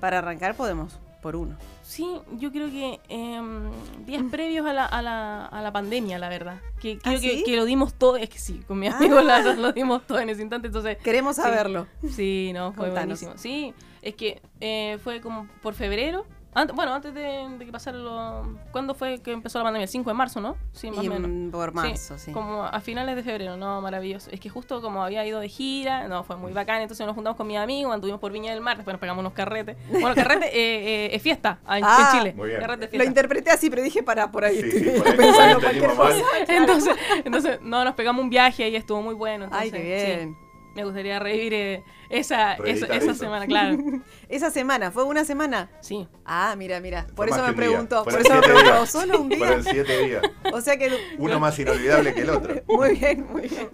para 0.00 0.18
arrancar 0.18 0.54
podemos 0.56 0.98
por 1.22 1.36
uno. 1.36 1.56
Sí, 1.82 2.06
yo 2.38 2.50
creo 2.52 2.70
que 2.70 3.00
em, 3.08 3.70
días 4.06 4.22
previos 4.30 4.66
a 4.66 4.72
la, 4.72 4.84
a, 4.86 5.02
la, 5.02 5.46
a 5.46 5.62
la 5.62 5.72
pandemia, 5.72 6.18
la 6.18 6.28
verdad. 6.28 6.60
Que 6.80 6.98
creo 6.98 7.16
¿Ah, 7.16 7.20
que, 7.20 7.30
sí? 7.38 7.42
que 7.44 7.56
lo 7.56 7.64
dimos 7.64 7.94
todo, 7.94 8.16
es 8.16 8.28
que 8.28 8.38
sí, 8.38 8.62
con 8.66 8.78
mi 8.78 8.88
Ah. 8.88 8.96
amigo 8.96 9.20
la- 9.20 9.40
lo 9.54 9.72
dimos 9.72 10.06
todo 10.06 10.18
en 10.20 10.28
ese 10.30 10.42
instante, 10.42 10.66
entonces 10.68 10.98
Queremos 10.98 11.36
Sí. 11.36 11.42
saberlo. 11.42 11.86
Sí, 12.10 12.52
no, 12.54 12.72
fue 12.72 12.86
Contanos. 12.86 13.20
buenísimo. 13.20 13.32
Sí, 13.36 13.74
es 14.02 14.14
que 14.14 14.40
eh, 14.60 14.98
fue 15.02 15.20
como 15.20 15.48
por 15.62 15.74
febrero. 15.74 16.26
Ant- 16.54 16.72
bueno, 16.74 16.94
antes 16.94 17.12
de, 17.14 17.46
de 17.58 17.64
que 17.66 17.70
pasara 17.70 17.96
lo... 17.98 18.58
¿Cuándo 18.72 18.94
fue 18.94 19.18
que 19.20 19.32
empezó 19.32 19.58
la 19.58 19.64
pandemia? 19.64 19.84
El 19.84 19.88
5 19.90 20.10
de 20.10 20.14
marzo, 20.14 20.40
¿no? 20.40 20.56
Sí, 20.72 20.90
más 20.90 21.00
o 21.00 21.02
menos. 21.10 21.30
mm, 21.30 21.50
por 21.50 21.72
marzo, 21.74 22.18
sí. 22.18 22.32
Como 22.32 22.64
a 22.64 22.80
finales 22.80 23.14
de 23.16 23.22
febrero, 23.22 23.56
no, 23.56 23.80
maravilloso. 23.82 24.30
Es 24.32 24.40
que 24.40 24.48
justo 24.48 24.80
como 24.80 25.04
había 25.04 25.24
ido 25.26 25.40
de 25.40 25.48
gira, 25.48 26.08
no, 26.08 26.24
fue 26.24 26.36
muy 26.36 26.52
bacán. 26.52 26.80
Entonces 26.82 27.06
nos 27.06 27.14
juntamos 27.14 27.36
con 27.36 27.46
mis 27.46 27.58
amigos, 27.58 27.92
anduvimos 27.94 28.20
por 28.20 28.32
Viña 28.32 28.52
del 28.52 28.60
Mar, 28.62 28.76
después 28.76 28.92
nos 28.94 29.00
pegamos 29.00 29.20
unos 29.20 29.34
carretes. 29.34 29.76
Bueno, 29.90 30.14
carrete 30.14 30.46
eh, 30.52 31.06
eh, 31.06 31.10
es 31.14 31.22
fiesta 31.22 31.58
ah, 31.66 31.78
en, 31.78 31.84
Ah, 31.86 32.12
Chile. 32.16 32.32
Muy 32.34 32.48
bien. 32.48 32.60
Carrete 32.60 32.80
de 32.80 32.86
Lo 32.86 32.90
fiesta. 32.90 33.08
interpreté 33.08 33.50
así, 33.50 33.68
pero 33.70 33.82
dije 33.82 34.02
para 34.02 34.30
por 34.32 34.44
ahí. 34.44 34.60
Sí, 34.60 34.68
estoy 34.68 34.84
sí, 34.94 34.98
por 34.98 35.06
ahí- 35.08 35.16
pensando 35.16 35.60
cualquier 35.60 35.94
cosa. 35.94 36.22
Entonces, 36.48 36.96
entonces, 37.24 37.58
no, 37.62 37.84
nos 37.84 37.94
pegamos 37.94 38.22
un 38.22 38.30
viaje 38.30 38.68
y 38.68 38.74
estuvo 38.74 39.02
muy 39.02 39.14
bueno. 39.14 39.48
Ay, 39.52 39.70
qué 39.70 39.76
sí. 39.78 39.82
bien. 40.16 40.47
Me 40.78 40.84
gustaría 40.84 41.18
revivir 41.18 41.54
eh, 41.54 41.84
esa, 42.08 42.54
esa, 42.54 43.12
semana, 43.12 43.48
claro. 43.48 43.78
Esa 44.28 44.48
semana, 44.52 44.92
¿fue 44.92 45.02
una 45.02 45.24
semana? 45.24 45.68
Sí. 45.80 46.06
Ah, 46.24 46.54
mira, 46.56 46.78
mira. 46.78 47.04
Por 47.16 47.28
eso 47.28 47.44
me 47.44 47.52
preguntó. 47.52 48.04
Por 48.04 48.20
eso 48.20 48.32
me 48.32 48.42
preguntó. 48.42 48.86
¿Solo 48.86 49.20
un 49.22 49.28
día? 49.28 49.38
Fueron 49.38 49.64
siete 49.64 50.04
días. 50.04 50.22
O 50.52 50.60
sea 50.60 50.76
que. 50.76 50.96
Uno 51.18 51.40
más 51.40 51.58
inolvidable 51.58 52.14
que 52.14 52.20
el 52.20 52.30
otro. 52.30 52.62
Muy 52.68 52.94
bien, 52.94 53.26
muy 53.28 53.48
bien. 53.48 53.70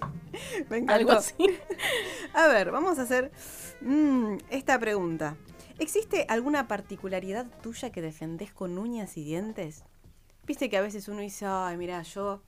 Me 0.71 0.79
encantó. 0.79 0.95
Algo 0.95 1.13
así. 1.13 1.37
A 2.33 2.47
ver, 2.49 2.71
vamos 2.71 2.99
a 2.99 3.03
hacer 3.03 3.33
mm, 3.83 4.37
esta 4.49 4.79
pregunta. 4.79 5.37
¿Existe 5.79 6.25
alguna 6.31 6.69
particularidad 6.69 7.45
tuya 7.61 7.93
que 7.93 8.01
defendés 8.01 8.51
con 8.51 8.79
uñas 8.79 9.19
y 9.19 9.25
dientes? 9.25 9.85
Viste 10.47 10.71
que 10.71 10.79
a 10.79 10.81
veces 10.81 11.07
uno 11.09 11.21
dice, 11.21 11.45
ay, 11.47 11.77
mira, 11.77 12.01
yo 12.01 12.41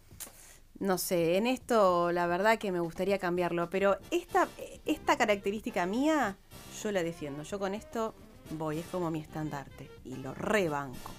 no 0.81 0.99
sé, 0.99 1.37
en 1.37 1.47
esto 1.47 2.13
la 2.13 2.27
verdad 2.27 2.59
que 2.59 2.73
me 2.73 2.81
gustaría 2.81 3.19
cambiarlo, 3.19 3.71
pero 3.71 3.99
esta, 4.11 4.49
esta 4.85 5.17
característica 5.17 5.87
mía, 5.87 6.37
yo 6.83 6.93
la 6.93 7.03
defiendo. 7.03 7.43
Yo 7.43 7.59
con 7.59 7.75
esto 7.75 8.15
voy, 8.51 8.79
es 8.79 8.87
como 8.87 9.11
mi 9.11 9.21
estandarte 9.21 9.91
y 10.05 10.17
lo 10.17 10.35
rebanco. 10.35 11.11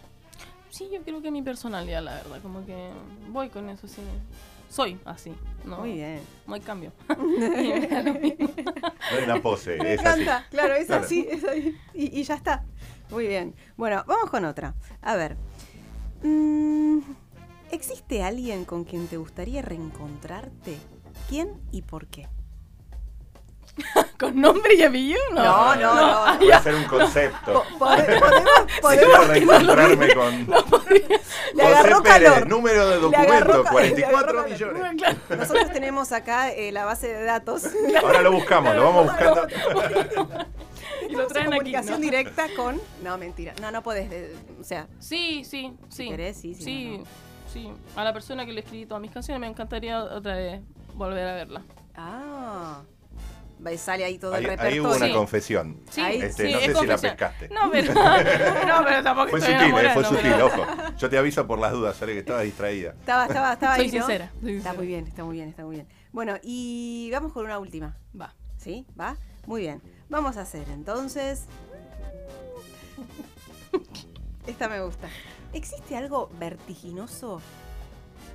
Sí, 0.69 0.89
yo 0.93 1.01
creo 1.01 1.21
que 1.21 1.31
mi 1.31 1.41
personalidad, 1.41 2.03
la 2.03 2.15
verdad, 2.15 2.39
como 2.41 2.65
que 2.65 2.89
voy 3.29 3.49
con 3.49 3.69
eso, 3.69 3.87
sí. 3.87 4.01
Soy 4.69 4.99
así. 5.05 5.33
No, 5.63 5.77
Muy 5.79 5.93
bien. 5.93 6.19
No 6.45 6.53
hay 6.55 6.61
cambio. 6.61 6.91
No 7.17 9.17
es 9.17 9.23
una 9.23 9.41
pose, 9.41 9.77
Me 9.77 9.93
es 9.93 10.05
así. 10.05 10.21
encanta, 10.21 10.45
claro, 10.49 10.73
es 10.75 10.87
Claro. 10.87 11.05
así, 11.05 11.25
es 11.29 11.43
ahí. 11.45 11.75
Y, 11.93 12.19
y 12.19 12.23
ya 12.23 12.35
está. 12.35 12.63
Muy 13.09 13.27
bien. 13.27 13.55
Bueno, 13.77 14.03
vamos 14.05 14.29
con 14.29 14.43
otra. 14.45 14.75
A 15.01 15.15
ver. 15.15 15.37
Mm, 16.23 16.99
¿Existe 17.71 18.23
alguien 18.23 18.65
con 18.65 18.83
quien 18.85 19.07
te 19.07 19.17
gustaría 19.17 19.61
reencontrarte? 19.61 20.77
¿Quién 21.29 21.61
y 21.71 21.81
por 21.81 22.07
qué? 22.07 22.27
¿Con 24.19 24.39
nombre 24.41 24.73
y 24.75 24.81
apellido? 24.83 25.19
No, 25.33 25.75
No, 25.75 25.75
no, 25.75 25.95
no. 25.95 26.33
no. 26.33 26.39
Puede 26.39 26.61
ser 26.63 26.75
un 26.75 26.83
concepto. 26.85 27.63
Po- 27.77 27.85
pode- 27.85 28.19
podemos, 28.81 29.19
Si 29.25 29.27
reencontrarme 29.31 30.13
con 30.15 30.47
Le 31.53 31.63
agarró 31.63 31.97
José 31.99 32.09
Pérez, 32.13 32.29
calor. 32.31 32.47
número 32.47 32.87
de 32.89 32.97
documento, 32.99 33.63
ca- 33.63 33.71
44 33.71 34.33
le 34.33 34.39
agarró 34.39 34.49
millones. 34.49 34.95
Claro. 34.97 35.17
Nosotros 35.37 35.71
tenemos 35.71 36.11
acá 36.11 36.51
eh, 36.51 36.71
la 36.71 36.85
base 36.85 37.07
de 37.07 37.23
datos. 37.23 37.63
Ahora 38.01 38.21
lo 38.21 38.31
buscamos, 38.31 38.75
lo 38.75 38.83
vamos 38.85 39.05
buscando. 39.07 39.47
Y 41.09 41.13
lo 41.13 41.27
traen 41.27 41.47
aquí. 41.47 41.55
comunicación 41.57 41.95
¿no? 41.95 42.01
directa 42.01 42.47
con. 42.55 42.81
No, 43.03 43.17
mentira. 43.17 43.53
No, 43.61 43.71
no 43.71 43.81
podés. 43.83 44.09
o 44.59 44.63
sea, 44.63 44.87
Sí, 44.99 45.43
sí, 45.45 45.73
sí. 45.89 46.09
querés, 46.09 46.37
sí, 46.37 46.53
sí, 46.55 46.63
Sí, 46.63 46.97
no, 46.97 47.03
sí. 47.57 47.71
A 47.95 48.03
la 48.03 48.13
persona 48.13 48.45
que 48.45 48.53
le 48.53 48.61
escribí 48.61 48.85
todas 48.85 49.01
mis 49.01 49.11
canciones 49.11 49.39
me 49.41 49.47
encantaría 49.47 50.03
otra 50.03 50.35
vez 50.35 50.61
volver 50.95 51.27
a 51.27 51.33
verla. 51.35 51.61
ah. 51.95 52.81
Y 53.73 53.77
sale 53.79 54.05
ahí 54.05 54.19
todo 54.19 54.35
Ahí, 54.35 54.43
el 54.43 54.51
ahí 54.51 54.55
repertorio. 54.55 54.83
hubo 54.83 54.95
una 54.95 55.07
Sí. 55.07 55.13
confesión. 55.13 55.79
Sí, 55.89 55.99
Ahí- 56.01 56.21
Este, 56.21 56.45
sí, 56.45 56.53
no 56.53 56.59
es 56.59 56.65
sé 56.67 56.75
si 56.75 56.85
la 56.85 56.97
pescaste. 56.99 57.49
No, 57.49 57.71
pero, 57.71 57.91
no, 57.95 58.83
pero 58.85 59.03
tampoco 59.03 59.29
Fue 59.29 59.41
sutil, 59.41 59.55
eh, 59.75 59.89
fue 59.95 60.03
sutil, 60.03 60.19
pero- 60.21 60.45
ojo. 60.45 60.65
Yo 60.95 61.09
te 61.09 61.17
aviso 61.17 61.47
por 61.47 61.57
las 61.57 61.71
dudas, 61.71 61.97
sale 61.97 62.13
que 62.13 62.19
estabas 62.19 62.43
distraída. 62.43 62.91
Estaba, 62.91 63.25
estaba, 63.25 63.53
estaba 63.53 63.75
Soy 63.77 63.85
ahí. 63.85 63.91
¿no? 63.91 63.97
sincera. 64.05 64.29
soy 64.29 64.35
Está 64.35 64.51
sincera. 64.51 64.73
muy 64.75 64.85
bien, 64.87 65.07
está 65.07 65.23
muy 65.23 65.35
bien, 65.37 65.49
está 65.49 65.65
muy 65.65 65.75
bien. 65.75 65.87
Bueno, 66.11 66.35
y 66.43 67.09
vamos 67.11 67.33
con 67.33 67.45
una 67.45 67.57
última. 67.57 67.97
Va. 68.19 68.35
¿Sí? 68.57 68.85
¿Va? 68.97 69.17
Muy 69.47 69.61
bien. 69.61 69.81
Vamos 70.07 70.37
a 70.37 70.41
hacer 70.41 70.69
entonces. 70.69 71.45
Esta 74.45 74.69
me 74.69 74.81
gusta. 74.81 75.07
¿Existe 75.57 75.95
algo 75.97 76.29
vertiginoso 76.39 77.41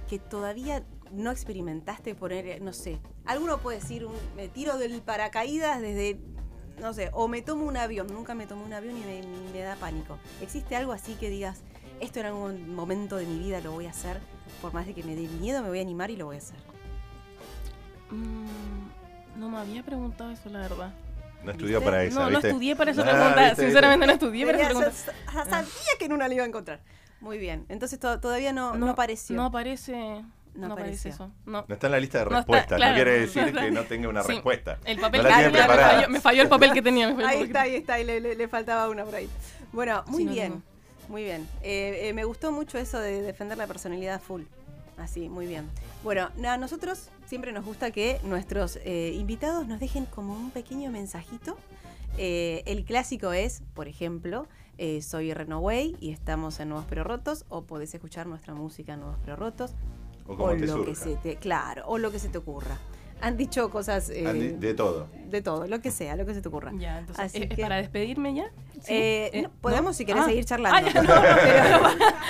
que 0.09 0.19
todavía 0.19 0.83
no 1.13 1.31
experimentaste 1.31 2.15
poner, 2.17 2.61
no 2.61 2.73
sé? 2.73 2.99
Alguno 3.25 3.59
puede 3.59 3.79
decir, 3.79 4.05
un- 4.05 4.15
me 4.35 4.49
tiro 4.49 4.77
del 4.77 5.01
paracaídas 5.03 5.81
desde, 5.81 6.19
no 6.81 6.93
sé, 6.93 7.11
o 7.13 7.29
me 7.29 7.41
tomo 7.41 7.65
un 7.65 7.77
avión. 7.77 8.09
Nunca 8.09 8.35
me 8.35 8.47
tomo 8.47 8.65
un 8.65 8.73
avión 8.73 8.97
y 8.97 9.01
me, 9.03 9.23
me 9.53 9.61
da 9.61 9.77
pánico. 9.77 10.19
¿Existe 10.41 10.75
algo 10.75 10.93
así 10.93 11.15
que 11.15 11.31
digas, 11.31 11.61
esto 12.01 12.19
en 12.19 12.27
algún 12.27 12.75
momento 12.75 13.17
de 13.17 13.25
mi 13.27 13.39
vida 13.39 13.61
lo 13.61 13.71
voy 13.73 13.87
a 13.87 13.91
hacer? 13.91 14.19
Por 14.61 14.73
más 14.75 14.87
de 14.87 14.95
que 14.95 15.05
me 15.05 15.15
dé 15.15 15.29
miedo, 15.29 15.63
me 15.63 15.69
voy 15.69 15.79
a 15.79 15.83
animar 15.83 16.11
y 16.11 16.17
lo 16.17 16.27
voy 16.27 16.37
a 16.37 16.39
hacer. 16.39 16.57
Mm, 18.11 19.39
no 19.41 19.49
me 19.49 19.59
había 19.59 19.83
preguntado 19.85 20.31
eso, 20.33 20.49
la 20.49 20.59
verdad. 20.61 20.93
No 21.45 21.51
estudió 21.53 21.79
¿Viste? 21.79 21.85
para 21.91 22.05
esa, 22.05 22.15
no, 22.21 22.25
no 22.27 22.31
¿viste? 22.31 22.49
estudié 22.49 22.77
para 22.77 22.91
esa 22.91 23.03
Ah, 23.03 23.05
pregunta. 23.35 23.55
Sinceramente 23.63 24.07
no 24.07 24.13
estudié 24.13 24.47
para 24.47 24.59
esa 24.59 24.67
pregunta. 24.67 24.91
sa- 24.93 25.13
sa- 25.33 25.45
sabía 25.51 25.93
que 25.99 26.05
en 26.05 26.13
una 26.13 26.29
la 26.29 26.35
iba 26.35 26.45
a 26.45 26.47
encontrar. 26.47 26.81
Muy 27.23 27.39
bien. 27.39 27.65
Entonces 27.71 27.99
to- 27.99 28.21
todavía 28.21 28.53
no, 28.53 28.75
no, 28.77 28.91
apareció. 28.91 29.35
No 29.37 29.47
aparece. 29.47 29.93
No 30.55 30.69
No, 30.69 30.75
aparece 30.75 31.09
apareció. 31.09 31.11
eso. 31.11 31.31
No. 31.47 31.65
No 31.67 31.75
está 31.75 31.87
en 31.87 31.93
la 31.93 32.01
lista 32.01 32.19
de 32.19 32.25
No 32.25 32.31
está, 32.31 32.37
respuestas. 32.41 32.77
claro. 32.77 32.93
no 32.93 32.97
quiere 32.97 33.21
decir 33.21 33.55
No 33.55 33.61
que 33.61 33.71
no 33.71 33.83
tenga 33.85 34.09
una 34.11 34.23
Sí. 34.23 34.33
respuesta. 34.33 34.79
El 34.85 34.99
papel 34.99 35.23
No 35.23 35.29
la 35.31 35.37
me 35.39 35.51
falló, 35.59 36.09
me 36.11 36.21
falló 36.21 36.43
el 36.43 36.49
papel 36.49 36.73
que 36.73 36.83
tenía. 36.83 37.09
ahí 37.27 37.43
está, 37.43 37.63
ahí 37.63 37.75
está. 37.77 37.99
Y 38.01 38.05
le, 38.05 38.21
le- 38.21 38.35
le 38.35 38.49
faltaba 38.49 38.89
una 38.91 39.05
por 39.05 39.15
ahí. 39.15 39.31
Bueno, 39.73 40.05
muy 40.09 40.19
Sí, 40.19 40.25
no, 40.27 40.33
bien. 40.33 40.53
no. 40.53 40.63
Muy 41.09 41.25
bien. 41.25 41.49
Eh, 41.63 42.09
eh, 42.09 42.13
me 42.13 42.25
gustó 42.25 42.53
mucho 42.53 42.77
eso 42.79 42.99
de 43.01 43.23
defender 43.23 43.57
la 43.57 43.67
personalidad 43.67 44.21
full. 44.21 44.43
Así, 44.99 45.29
muy 45.29 45.47
bien. 45.47 45.69
Bueno, 46.05 46.31
a 46.47 46.57
nosotros 46.59 47.09
siempre 47.27 47.53
nos 47.53 47.65
gusta 47.65 47.91
que 47.91 48.21
nuestros 48.25 48.77
eh, 48.85 49.13
invitados 49.15 49.67
nos 49.67 49.81
dejen 49.81 50.05
como 50.07 50.35
un 50.35 50.51
pequeño 50.51 50.91
mensajito. 50.91 51.57
Eh, 52.19 52.63
el 52.67 52.85
clásico 52.85 53.33
es, 53.33 53.63
por 53.75 53.89
ejemplo, 53.89 54.47
eh, 54.79 55.03
soy 55.03 55.33
Renoway 55.35 55.97
y 56.01 56.11
estamos 56.13 56.59
en 56.61 56.69
Nuevos 56.71 56.87
Pero 56.89 57.05
Rotos, 57.05 57.45
o 57.49 57.63
podés 57.63 57.95
escuchar 57.95 58.27
nuestra 58.27 58.55
música 58.55 58.95
en 58.95 59.01
Nuevos 59.01 59.19
Pero 59.25 59.37
Rotos, 59.37 59.73
O 60.27 60.37
como 60.37 60.45
o 60.45 60.57
te 60.57 60.67
lo 60.67 60.85
que 60.85 60.95
surja. 60.95 61.05
se 61.05 61.17
te, 61.17 61.37
claro, 61.37 61.85
o 61.87 61.99
lo 61.99 62.11
que 62.11 62.19
se 62.19 62.29
te 62.29 62.39
ocurra. 62.39 62.79
Han 63.21 63.37
dicho 63.37 63.71
cosas 63.71 64.11
eh, 64.11 64.27
Andy, 64.27 64.49
de 64.49 64.75
todo. 64.75 65.07
de 65.31 65.41
todo, 65.43 65.69
lo 65.69 65.81
que 65.81 65.93
sea, 65.93 66.17
lo 66.17 66.27
que 66.27 66.35
se 66.35 66.43
te 66.43 66.49
ocurra. 66.49 66.73
Ya, 66.77 66.99
entonces, 66.99 67.25
Así 67.25 67.39
¿es, 67.39 67.51
es 67.51 67.57
que- 67.57 67.63
para 67.63 67.77
despedirme 67.77 68.35
ya? 68.35 68.51
¿Sí? 68.83 68.93
Eh, 68.95 69.31
Eh, 69.33 69.43
no, 69.43 69.51
podemos 69.61 69.95
si 69.97 70.05
querés 70.05 70.23
Ah. 70.23 70.27
seguir 70.27 70.45
charlando. 70.45 70.77
Ah, 70.77 70.81
no, 70.81 71.03
Pero- 71.07 71.81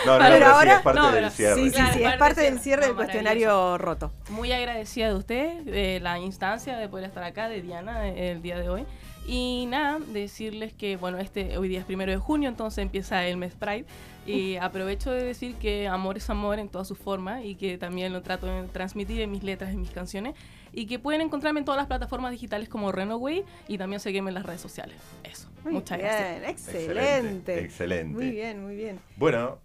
No, 0.04 0.18
no, 0.18 0.18
Pero 0.18 0.34
pero, 0.34 0.36
sí, 0.36 0.52
ahora- 0.52 0.76
es 0.76 0.82
parte 0.82 1.00
no, 1.00 1.12
del 1.12 1.30
cierre. 1.30 1.54
sí, 1.54 1.70
sí, 1.70 1.74
Claro, 1.76 1.94
sí, 1.94 2.04
es 2.04 2.16
parte 2.16 2.40
del 2.42 2.58
cierre. 2.60 2.82
del 2.82 2.90
No, 2.90 2.96
cuestionario 2.96 3.78
roto. 3.78 4.12
Muy 4.28 4.52
agradecida 4.52 5.08
de 5.08 5.14
usted, 5.14 5.62
de 5.62 5.98
la 6.00 6.18
instancia 6.18 6.76
de 6.76 6.86
poder 6.90 7.06
estar 7.06 7.24
acá, 7.24 7.48
de 7.48 7.62
Diana, 7.62 8.06
eh, 8.08 8.32
el 8.32 8.42
día 8.42 8.58
de 8.58 8.68
hoy. 8.68 8.84
Y 9.26 9.66
nada, 9.66 10.00
decirles 10.00 10.72
que, 10.72 10.96
bueno, 10.96 11.18
este 11.18 11.56
hoy 11.56 11.68
día 11.68 11.80
es 11.80 11.84
primero 11.84 12.10
de 12.10 12.18
junio, 12.18 12.48
entonces 12.48 12.82
empieza 12.82 13.26
el 13.26 13.36
mes 13.36 13.54
Pride. 13.54 13.84
Y 14.26 14.56
aprovecho 14.56 15.10
de 15.10 15.24
decir 15.24 15.56
que 15.56 15.88
amor 15.88 16.16
es 16.16 16.30
amor 16.30 16.58
en 16.58 16.68
todas 16.68 16.86
sus 16.86 16.98
formas 16.98 17.44
y 17.44 17.54
que 17.56 17.76
también 17.78 18.12
lo 18.12 18.22
trato 18.22 18.46
de 18.46 18.68
transmitir 18.68 19.20
en 19.20 19.30
mis 19.30 19.42
letras, 19.42 19.70
en 19.70 19.80
mis 19.80 19.90
canciones. 19.90 20.34
Y 20.72 20.86
que 20.86 20.98
pueden 20.98 21.20
encontrarme 21.20 21.60
en 21.60 21.64
todas 21.64 21.78
las 21.78 21.86
plataformas 21.86 22.30
digitales 22.30 22.68
como 22.68 22.92
Renoway 22.92 23.44
y 23.68 23.78
también 23.78 24.00
seguirme 24.00 24.30
en 24.30 24.34
las 24.34 24.46
redes 24.46 24.60
sociales. 24.60 24.96
Eso. 25.22 25.48
Muy 25.64 25.74
Muchas 25.74 25.98
bien, 25.98 26.10
gracias. 26.10 26.48
excelente. 26.48 27.60
Excelente. 27.60 28.14
Muy 28.14 28.30
bien, 28.30 28.62
muy 28.62 28.76
bien. 28.76 29.00
Bueno, 29.16 29.58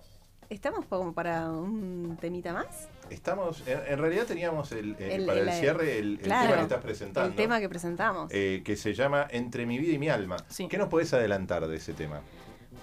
¿Estamos 0.50 0.86
como 0.86 1.13
para 1.13 1.52
un 1.52 2.17
temita 2.22 2.54
más? 2.54 2.88
Estamos. 3.10 3.63
En, 3.67 3.80
en 3.88 4.00
realidad 4.00 4.26
teníamos 4.26 4.72
el, 4.72 4.96
el- 5.00 5.12
El- 5.12 5.26
para 5.26 5.39
el, 5.41 5.48
el- 5.50 5.54
cierre 5.56 6.00
el, 6.00 6.13
el 6.13 6.20
claro, 6.20 6.43
tema 6.46 6.56
que 6.58 6.63
estás 6.63 6.82
presentando. 6.82 7.30
El 7.30 7.36
tema 7.36 7.60
que 7.60 7.70
presentamos. 7.70 8.32
eh, 8.34 8.62
que 8.65 8.76
se 8.76 8.93
llama 8.93 9.28
Entre 9.30 9.65
mi 9.65 9.78
vida 9.78 9.93
y 9.93 10.00
mi 10.00 10.10
alma. 10.10 10.38
Sí. 10.50 10.67
¿Qué 10.67 10.78
nos 10.78 10.89
podés 10.89 11.13
adelantar 11.13 11.67
de 11.67 11.76
ese 11.78 11.93
tema? 11.93 12.22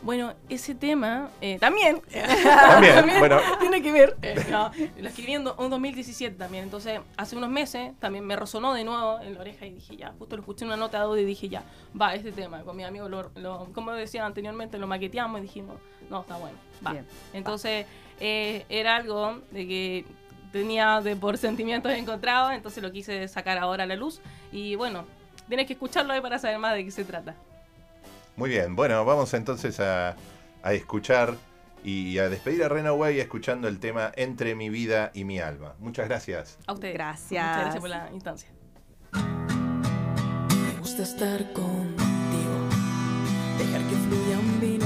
Bueno, 0.02 0.34
ese 0.50 0.74
tema 0.74 1.30
eh, 1.40 1.58
también, 1.58 2.02
También, 2.12 3.18
bueno. 3.20 3.38
tiene 3.60 3.80
que 3.80 3.90
ver. 3.90 4.16
eh, 4.20 4.34
no, 4.50 4.70
lo 4.98 5.08
escribí 5.08 5.32
en 5.32 5.44
do- 5.44 5.56
en 5.58 5.70
2017 5.70 6.36
también. 6.36 6.64
Entonces, 6.64 7.00
hace 7.16 7.36
unos 7.36 7.48
meses 7.48 7.92
también 8.00 8.26
me 8.26 8.36
resonó 8.36 8.74
de 8.74 8.84
nuevo 8.84 9.18
en 9.20 9.34
la 9.34 9.40
oreja 9.40 9.64
y 9.64 9.70
dije, 9.74 9.96
ya, 9.96 10.12
justo 10.18 10.36
lo 10.36 10.42
escuché 10.42 10.64
en 10.64 10.68
una 10.70 10.76
nota 10.76 10.98
de 10.98 11.04
audio 11.04 11.22
y 11.22 11.24
dije, 11.24 11.48
ya, 11.48 11.62
va, 11.98 12.14
este 12.14 12.32
tema. 12.32 12.62
Con 12.64 12.76
mi 12.76 12.84
amigo, 12.84 13.08
lo, 13.08 13.30
lo- 13.36 13.68
como 13.72 13.92
decía 13.92 14.26
anteriormente, 14.26 14.76
lo 14.78 14.86
maqueteamos 14.86 15.38
y 15.38 15.42
dijimos, 15.44 15.76
no, 16.10 16.20
está 16.20 16.36
bueno, 16.36 16.56
va. 16.86 16.92
Bien, 16.92 17.06
Entonces, 17.32 17.86
eh, 18.20 18.64
era 18.68 18.96
algo 18.96 19.40
de 19.50 19.66
que 19.66 20.04
tenía 20.52 21.00
de 21.00 21.16
por 21.16 21.36
sentimientos 21.36 21.92
encontrados, 21.92 22.52
entonces 22.52 22.82
lo 22.82 22.92
quise 22.92 23.26
sacar 23.28 23.58
ahora 23.58 23.84
a 23.84 23.86
la 23.86 23.96
luz. 23.96 24.20
Y 24.52 24.76
bueno, 24.76 25.04
tienes 25.48 25.66
que 25.66 25.72
escucharlo 25.72 26.12
ahí 26.12 26.20
para 26.20 26.38
saber 26.38 26.58
más 26.58 26.74
de 26.74 26.84
qué 26.84 26.90
se 26.90 27.04
trata. 27.04 27.34
Muy 28.36 28.50
bien, 28.50 28.76
bueno, 28.76 29.04
vamos 29.04 29.32
entonces 29.34 29.78
a, 29.80 30.16
a 30.62 30.72
escuchar 30.72 31.36
y 31.84 32.18
a 32.18 32.30
despedir 32.30 32.64
a 32.64 32.68
Renaway 32.68 33.20
escuchando 33.20 33.68
el 33.68 33.78
tema 33.78 34.10
Entre 34.16 34.54
mi 34.54 34.70
vida 34.70 35.10
y 35.12 35.24
mi 35.24 35.38
alma. 35.38 35.74
Muchas 35.78 36.08
gracias. 36.08 36.58
A 36.66 36.72
ustedes. 36.72 36.94
Gracias. 36.94 37.44
Muchas 37.44 37.60
gracias 37.60 37.80
por 37.80 37.90
la 37.90 38.10
instancia. 38.12 38.48
Me 39.12 40.80
gusta 40.80 41.02
estar 41.02 41.52
contigo, 41.52 42.68
dejar 43.58 43.82
que 43.82 43.96
fluya 43.96 44.38
un 44.38 44.60
vino. 44.60 44.83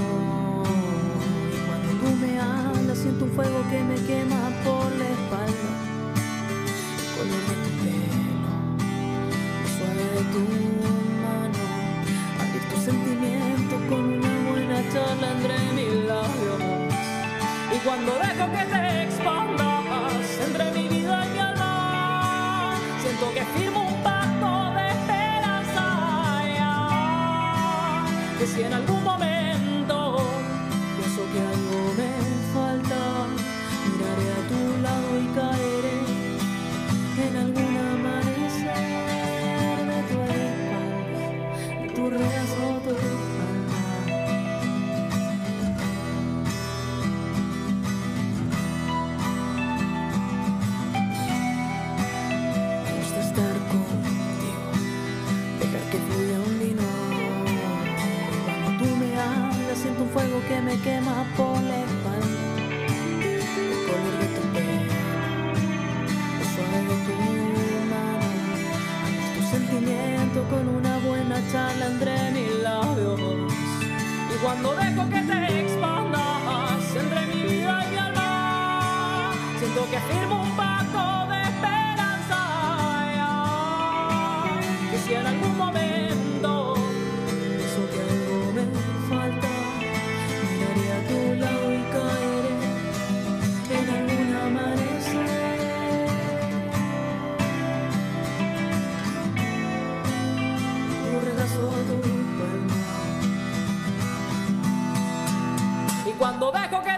Siento 3.09 3.25
un 3.25 3.33
fuego 3.33 3.65
que 3.71 3.83
me 3.85 3.95
quema 4.07 4.51
por 4.65 4.85
la 5.01 5.07
espalda. 5.17 5.71
El 7.01 7.09
color 7.17 7.43
de 7.49 7.55
tu 7.65 7.71
pelo, 7.81 8.53
lo 9.61 9.69
suave 9.77 10.05
de 10.17 10.23
tu 10.35 10.43
mano. 11.25 11.65
Abrir 12.41 12.65
tu 12.71 12.77
sentimiento 12.89 13.75
con 13.89 14.03
una 14.13 14.35
buena 14.51 14.79
charla 14.93 15.27
entre 15.37 15.57
mis 15.77 15.95
labios. 16.05 16.61
Y 17.75 17.79
cuando 17.87 18.13
dejo 18.27 18.45
que 18.55 18.65
te 18.73 19.03
expandas 19.05 20.25
entre 20.47 20.65
mi 20.77 20.85
vida 20.89 21.27
y 21.27 21.29
mi 21.33 21.39
alma, 21.39 22.75
siento 23.01 23.27
que 23.33 23.43
firmo 23.57 23.89
un 23.89 24.03
pacto 24.03 24.51
de 24.77 24.85
esperanza. 24.97 25.85
Que 28.39 28.47
si 28.47 28.63
en 28.65 28.73
algún 28.75 29.03
momento 29.03 29.18
que 60.49 60.61
me 60.63 60.77
quema 60.81 61.27
por 61.37 61.61
la 61.63 61.79
espalda. 61.85 62.43
El 63.65 63.79
color 63.87 64.15
de 64.21 64.27
tu 64.35 64.43
pelo, 64.55 64.95
lo 66.39 66.45
suave 66.53 66.81
de 66.89 66.97
tu 67.07 67.15
mano. 67.93 68.29
Tu 69.35 69.43
sentimiento 69.55 70.39
con 70.53 70.65
una 70.79 70.95
buena 71.07 71.37
charla 71.53 71.87
entre 71.93 72.31
mis 72.31 72.53
labios. 72.63 73.21
Y 74.33 74.37
cuando 74.43 74.75
dejo 74.75 75.03
que 75.11 75.21
te 75.31 75.61
expandas 75.61 76.83
entre 77.03 77.21
mi 77.27 77.41
vida 77.43 77.85
y 77.85 77.91
mi 77.91 77.99
alma, 77.99 79.33
siento 79.59 79.81
que 79.91 79.99
firmo 80.11 80.43
un 80.45 80.53
pacto 80.57 81.03
de 81.31 81.39
esperanza. 81.51 82.41
Que 84.91 84.99
si 85.05 85.13
en 85.13 85.27
algún 85.27 85.59
momento 85.59 86.28
cuando 106.39 106.53
dejo 106.53 106.83
que 106.85 106.98